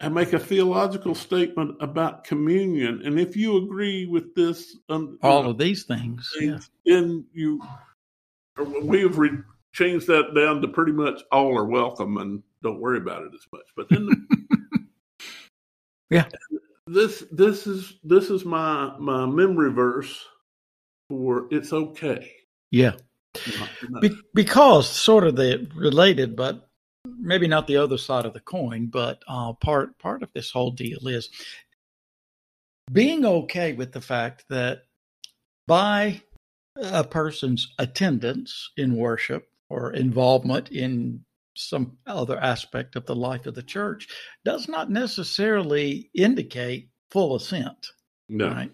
[0.00, 5.48] I make a theological statement about communion, and if you agree with this, um, all
[5.48, 6.94] of these things, things yeah.
[6.98, 7.60] then you
[8.82, 9.42] we have re-
[9.72, 13.46] changed that down to pretty much all are welcome and don't worry about it as
[13.52, 13.66] much.
[13.74, 14.78] But then, the,
[16.10, 16.24] yeah,
[16.86, 20.26] this this is this is my my memory verse
[21.08, 22.32] for it's okay.
[22.70, 22.96] Yeah,
[24.00, 26.65] Be- because sort of the related, but
[27.18, 30.70] maybe not the other side of the coin, but uh, part part of this whole
[30.70, 31.28] deal is
[32.92, 34.82] being okay with the fact that
[35.66, 36.22] by
[36.76, 43.54] a person's attendance in worship or involvement in some other aspect of the life of
[43.54, 44.08] the church
[44.44, 47.88] does not necessarily indicate full assent.
[48.28, 48.48] No.
[48.48, 48.72] Right.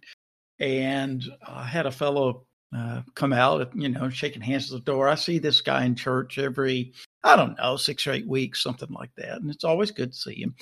[0.59, 2.47] And I had a fellow
[2.77, 5.09] uh, come out, you know, shaking hands at the door.
[5.09, 6.93] I see this guy in church every
[7.25, 9.41] I don't know, six or eight weeks, something like that.
[9.41, 10.55] And it's always good to see him.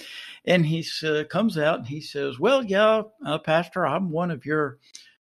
[0.44, 4.44] And he uh, comes out and he says, Well, yeah, uh, Pastor, I'm one of
[4.44, 4.78] your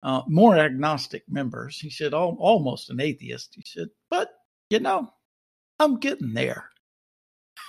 [0.02, 1.80] uh, more agnostic members.
[1.80, 3.54] He said, Almost an atheist.
[3.56, 4.32] He said, But,
[4.70, 5.14] you know,
[5.80, 6.70] I'm getting there.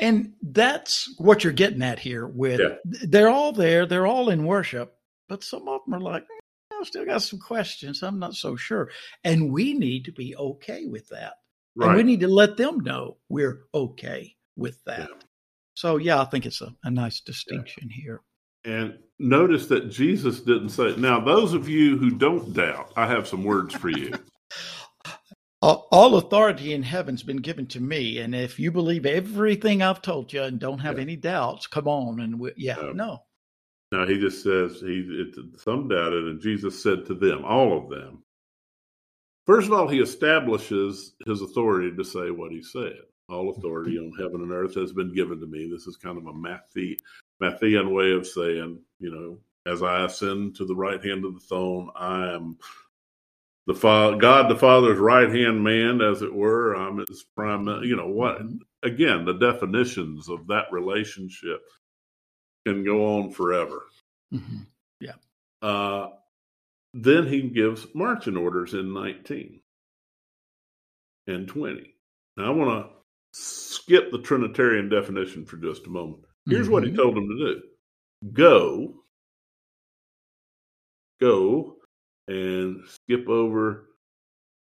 [0.00, 2.76] And that's what you're getting at here with yeah.
[3.08, 4.94] they're all there, they're all in worship,
[5.28, 6.24] but some of them are like,
[6.80, 8.02] I still got some questions.
[8.02, 8.90] I'm not so sure.
[9.24, 11.34] And we need to be okay with that.
[11.76, 11.88] Right.
[11.88, 15.08] And we need to let them know we're okay with that.
[15.10, 15.16] Yeah.
[15.74, 18.02] So, yeah, I think it's a, a nice distinction yeah.
[18.02, 18.22] here.
[18.64, 23.28] And notice that Jesus didn't say, now, those of you who don't doubt, I have
[23.28, 24.12] some words for you.
[25.62, 30.32] All authority in heaven's been given to me, and if you believe everything I've told
[30.32, 31.02] you and don't have yeah.
[31.02, 32.92] any doubts, come on and we, yeah, no.
[32.92, 33.22] no.
[33.92, 37.90] No, he just says he it, some doubted, and Jesus said to them, all of
[37.90, 38.22] them,
[39.48, 42.98] First of all, he establishes his authority to say what he said.
[43.30, 45.66] All authority on heaven and earth has been given to me.
[45.70, 46.98] This is kind of a mathy
[47.42, 49.38] Matthean way of saying, you know,
[49.72, 52.58] as I ascend to the right hand of the throne, I am
[53.66, 56.74] the fa- God the Father's right hand man, as it were.
[56.74, 57.66] I'm his prime.
[57.84, 58.42] You know what?
[58.42, 58.56] Mm-hmm.
[58.82, 61.62] Again, the definitions of that relationship
[62.74, 63.84] can go on forever.
[64.32, 64.58] Mm-hmm.
[65.00, 65.14] Yeah.
[65.62, 66.08] Uh,
[66.94, 69.60] then he gives marching orders in 19
[71.26, 71.94] and 20.
[72.36, 72.90] Now I want to
[73.32, 76.24] skip the Trinitarian definition for just a moment.
[76.46, 76.72] Here's mm-hmm.
[76.72, 76.98] what he mm-hmm.
[76.98, 77.62] told them to do
[78.32, 78.94] go,
[81.20, 81.76] go,
[82.26, 83.88] and skip over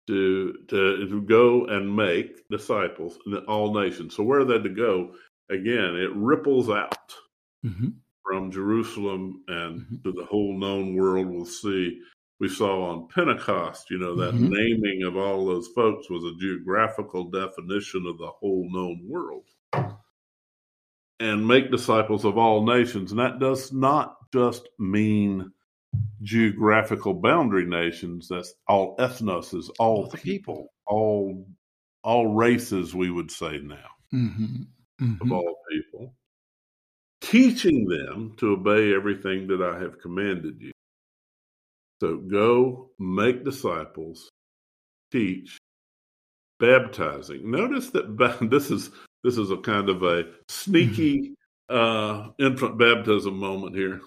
[0.08, 4.16] to, to, to go and make disciples in all nations.
[4.16, 5.14] So, where are they to go?
[5.49, 7.14] Again, it ripples out
[7.66, 7.88] mm-hmm.
[8.24, 9.95] from Jerusalem and mm-hmm.
[10.03, 11.28] to the whole known world.
[11.28, 11.99] We'll see
[12.39, 14.49] we saw on Pentecost, you know, that mm-hmm.
[14.49, 19.45] naming of all those folks was a geographical definition of the whole known world.
[21.22, 23.11] And make disciples of all nations.
[23.11, 25.49] And that does not just mean
[26.24, 28.28] geographical boundary nations.
[28.28, 31.47] That's all ethnos is all, all people, all
[32.03, 34.63] all races, we would say now, mm-hmm.
[35.01, 35.22] Mm-hmm.
[35.22, 36.13] of all people.
[37.26, 40.71] Teaching them to obey everything that I have commanded you.
[41.99, 44.30] So go make disciples,
[45.11, 45.57] teach,
[46.59, 47.49] baptizing.
[47.49, 48.15] Notice that
[48.51, 48.91] this is
[49.23, 51.34] this is a kind of a sneaky
[51.67, 54.01] uh, infant baptism moment here.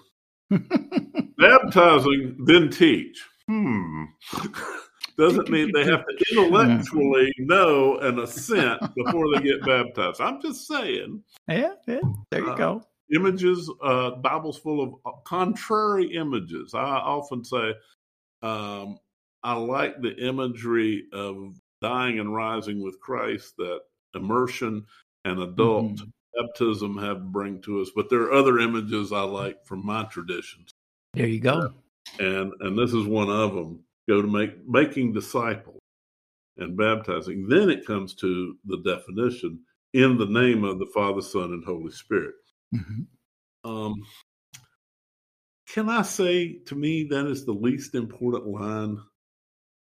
[1.37, 3.21] baptizing, then teach.
[3.49, 4.05] Hmm.
[5.17, 10.21] Doesn't mean they have to intellectually know and assent before they get baptized.
[10.21, 11.21] I'm just saying.
[11.49, 11.99] Yeah, yeah.
[12.31, 12.81] There you uh, go
[13.13, 13.69] images.
[13.83, 16.73] Uh, Bible's full of uh, contrary images.
[16.73, 17.73] I often say,
[18.41, 18.99] um,
[19.43, 23.79] I like the imagery of dying and rising with Christ that
[24.15, 24.85] immersion
[25.25, 26.45] and adult mm-hmm.
[26.45, 27.89] baptism have bring to us.
[27.95, 30.71] But there are other images I like from my traditions.
[31.13, 31.73] There you go.
[32.19, 33.83] And and this is one of them.
[34.07, 35.79] Go to make making disciples
[36.57, 37.47] and baptizing.
[37.47, 39.61] Then it comes to the definition
[39.93, 42.35] in the name of the Father, Son, and Holy Spirit.
[42.75, 43.69] Mm-hmm.
[43.69, 43.95] Um,
[45.73, 48.97] can I say to me that is the least important line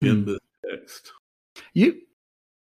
[0.02, 0.08] mm.
[0.08, 1.12] in the text?
[1.72, 2.00] You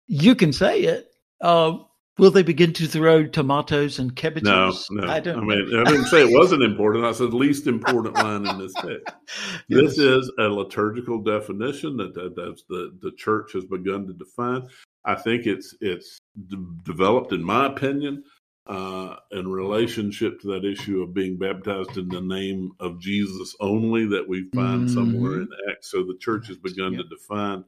[0.08, 1.08] you can say it.
[1.42, 1.78] Uh,
[2.18, 4.48] will they begin to throw tomatoes and cabbages?
[4.48, 5.08] No, no.
[5.08, 5.40] I don't.
[5.40, 7.06] I mean, I didn't say it wasn't important.
[7.06, 9.16] I said least important line in this text.
[9.68, 9.96] yes.
[9.96, 14.68] This is a liturgical definition that, that that's the the church has begun to define.
[15.06, 18.24] I think it's it's d- developed, in my opinion,
[18.68, 24.08] uh, in relationship to that issue of being baptized in the name of Jesus only
[24.08, 24.94] that we find mm-hmm.
[24.94, 25.92] somewhere in Acts.
[25.92, 27.04] So the church has begun yep.
[27.04, 27.64] to define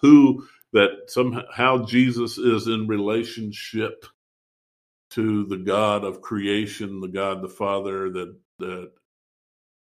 [0.00, 4.04] who that somehow how Jesus is in relationship
[5.10, 8.90] to the God of creation, the God the Father that that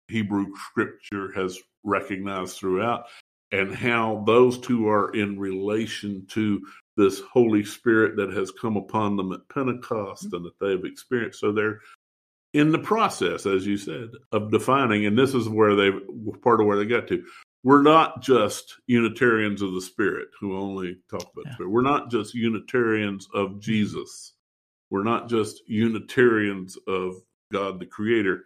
[0.09, 3.07] Hebrew scripture has recognized throughout,
[3.53, 6.61] and how those two are in relation to
[6.99, 10.37] this Holy Spirit that has come upon them at Pentecost mm-hmm.
[10.37, 11.41] and that they've experienced.
[11.41, 11.81] So they're
[12.53, 15.91] in the process, as you said, of defining, and this is where they
[16.43, 17.25] part of where they got to.
[17.63, 21.55] We're not just Unitarians of the Spirit who only talk about yeah.
[21.55, 21.71] Spirit.
[21.71, 23.61] We're not just Unitarians of mm-hmm.
[23.61, 24.35] Jesus.
[24.91, 27.15] We're not just Unitarians of
[27.53, 28.45] God the Creator.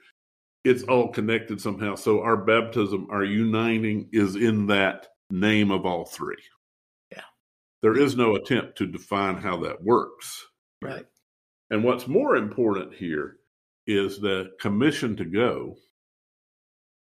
[0.65, 1.95] It's all connected somehow.
[1.95, 6.37] So our baptism, our uniting is in that name of all three.
[7.83, 10.47] There is no attempt to define how that works.
[10.81, 11.05] Right.
[11.71, 13.39] And what's more important here
[13.87, 15.77] is the commission to go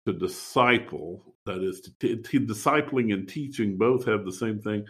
[0.05, 4.86] to disciple, that is, to, t- discipling and teaching both have the same thing.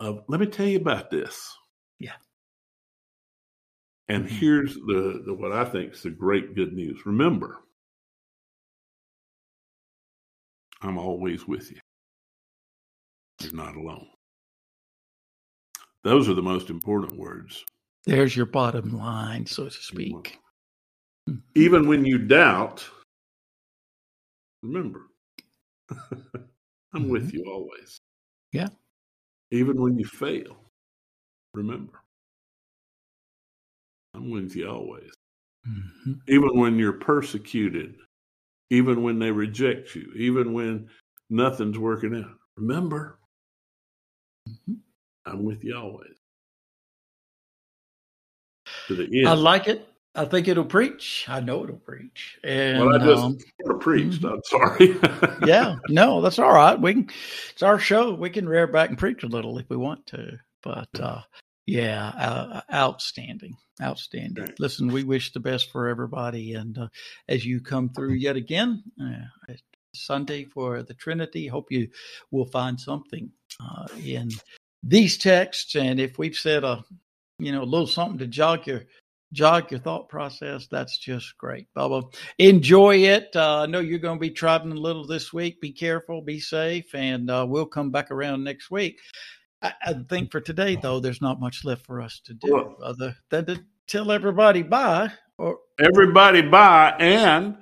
[0.00, 1.54] Of, let me tell you about this.
[1.98, 2.12] Yeah.
[4.08, 4.36] And mm-hmm.
[4.36, 7.00] here's the, the what I think is the great good news.
[7.06, 7.58] Remember,
[10.82, 11.78] I'm always with you.
[13.40, 14.08] You're not alone.
[16.06, 17.64] Those are the most important words.
[18.04, 20.38] There's your bottom line, so to speak.
[21.56, 22.88] Even when you doubt,
[24.62, 25.06] remember,
[25.90, 26.06] I'm
[26.94, 27.08] mm-hmm.
[27.08, 27.98] with you always.
[28.52, 28.68] Yeah.
[29.50, 30.56] Even when you fail,
[31.54, 32.00] remember,
[34.14, 35.10] I'm with you always.
[35.68, 36.12] Mm-hmm.
[36.28, 37.96] Even when you're persecuted,
[38.70, 40.88] even when they reject you, even when
[41.30, 43.18] nothing's working out, remember,
[44.48, 44.74] mm-hmm.
[45.26, 46.14] I'm with you always.
[48.88, 49.28] To the end.
[49.28, 49.88] I like it.
[50.14, 51.26] I think it'll preach.
[51.28, 52.38] I know it'll preach.
[52.42, 53.38] And, well, I just um,
[53.80, 54.22] preached.
[54.22, 54.34] Mm-hmm.
[54.34, 55.46] I'm sorry.
[55.46, 56.80] yeah, no, that's all right.
[56.80, 57.10] We can.
[57.50, 58.14] It's our show.
[58.14, 60.38] We can rear back and preach a little if we want to.
[60.62, 61.20] But uh,
[61.66, 64.44] Yeah, uh, outstanding, outstanding.
[64.44, 64.60] Right.
[64.60, 66.88] Listen, we wish the best for everybody, and uh,
[67.28, 69.54] as you come through yet again, uh,
[69.92, 71.88] Sunday for the Trinity, hope you
[72.30, 74.30] will find something uh, in
[74.88, 76.84] these texts, and if we've said a,
[77.38, 78.84] you know, a little something to jog your
[79.32, 81.66] jog your thought process, that's just great.
[81.76, 83.34] Bubba, enjoy it.
[83.34, 85.60] Uh, I know you're going to be traveling a little this week.
[85.60, 89.00] Be careful, be safe, and uh, we'll come back around next week.
[89.62, 92.76] I, I, think for today, though, there's not much left for us to do well,
[92.82, 95.10] other than to tell everybody bye.
[95.38, 97.58] Or everybody bye, and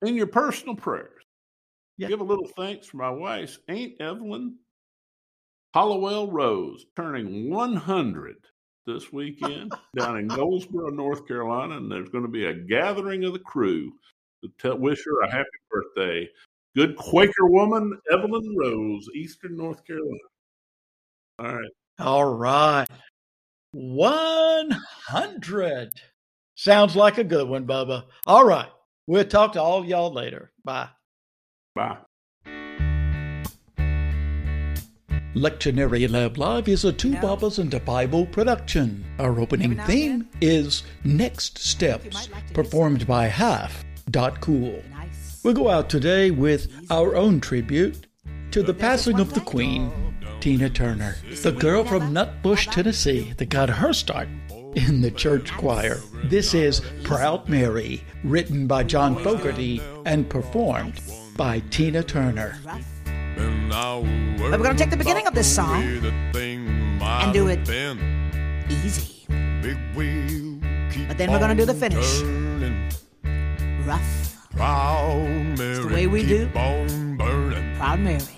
[0.00, 1.22] in your personal prayers,
[1.98, 2.08] yeah.
[2.08, 4.56] give a little thanks for my wife, Aunt Evelyn
[5.74, 8.36] Hollowell Rose, turning 100
[8.86, 13.32] this weekend down in Goldsboro, North Carolina, and there's going to be a gathering of
[13.32, 13.92] the crew
[14.42, 16.28] to tell, wish her a happy birthday.
[16.74, 20.18] Good Quaker woman, Evelyn Rose, Eastern North Carolina.
[21.38, 21.70] All right.
[21.98, 22.88] All right.
[23.72, 25.90] 100.
[26.54, 28.04] Sounds like a good one, Bubba.
[28.26, 28.70] All right.
[29.06, 30.52] We'll talk to all y'all later.
[30.64, 30.88] Bye.
[31.74, 31.98] Bye.
[35.34, 39.02] Lectionary Lab Live is a Two Bubbas and a Bible production.
[39.18, 43.82] Our opening theme is Next Steps, like performed by Half.
[44.10, 44.82] Dot cool.
[44.90, 45.40] Nice.
[45.42, 48.06] We'll go out today with our own tribute
[48.50, 49.90] to the passing of the Queen,
[50.40, 54.28] Tina Turner, the girl from Nutbush, Tennessee, that got her start
[54.74, 55.98] in the church choir.
[56.24, 61.00] This is Proud Mary, written by John Fogerty and performed
[61.38, 62.58] by Tina Turner.
[63.68, 67.68] But we're going to take the beginning of this song and do it
[68.68, 69.26] easy.
[71.08, 72.22] But then we're going to do the finish.
[73.86, 74.48] Rough.
[74.50, 75.70] Proud Mary.
[75.70, 76.48] It's the way we do.
[76.48, 78.36] Proud Mary.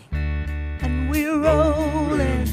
[0.80, 2.48] And we're rolling.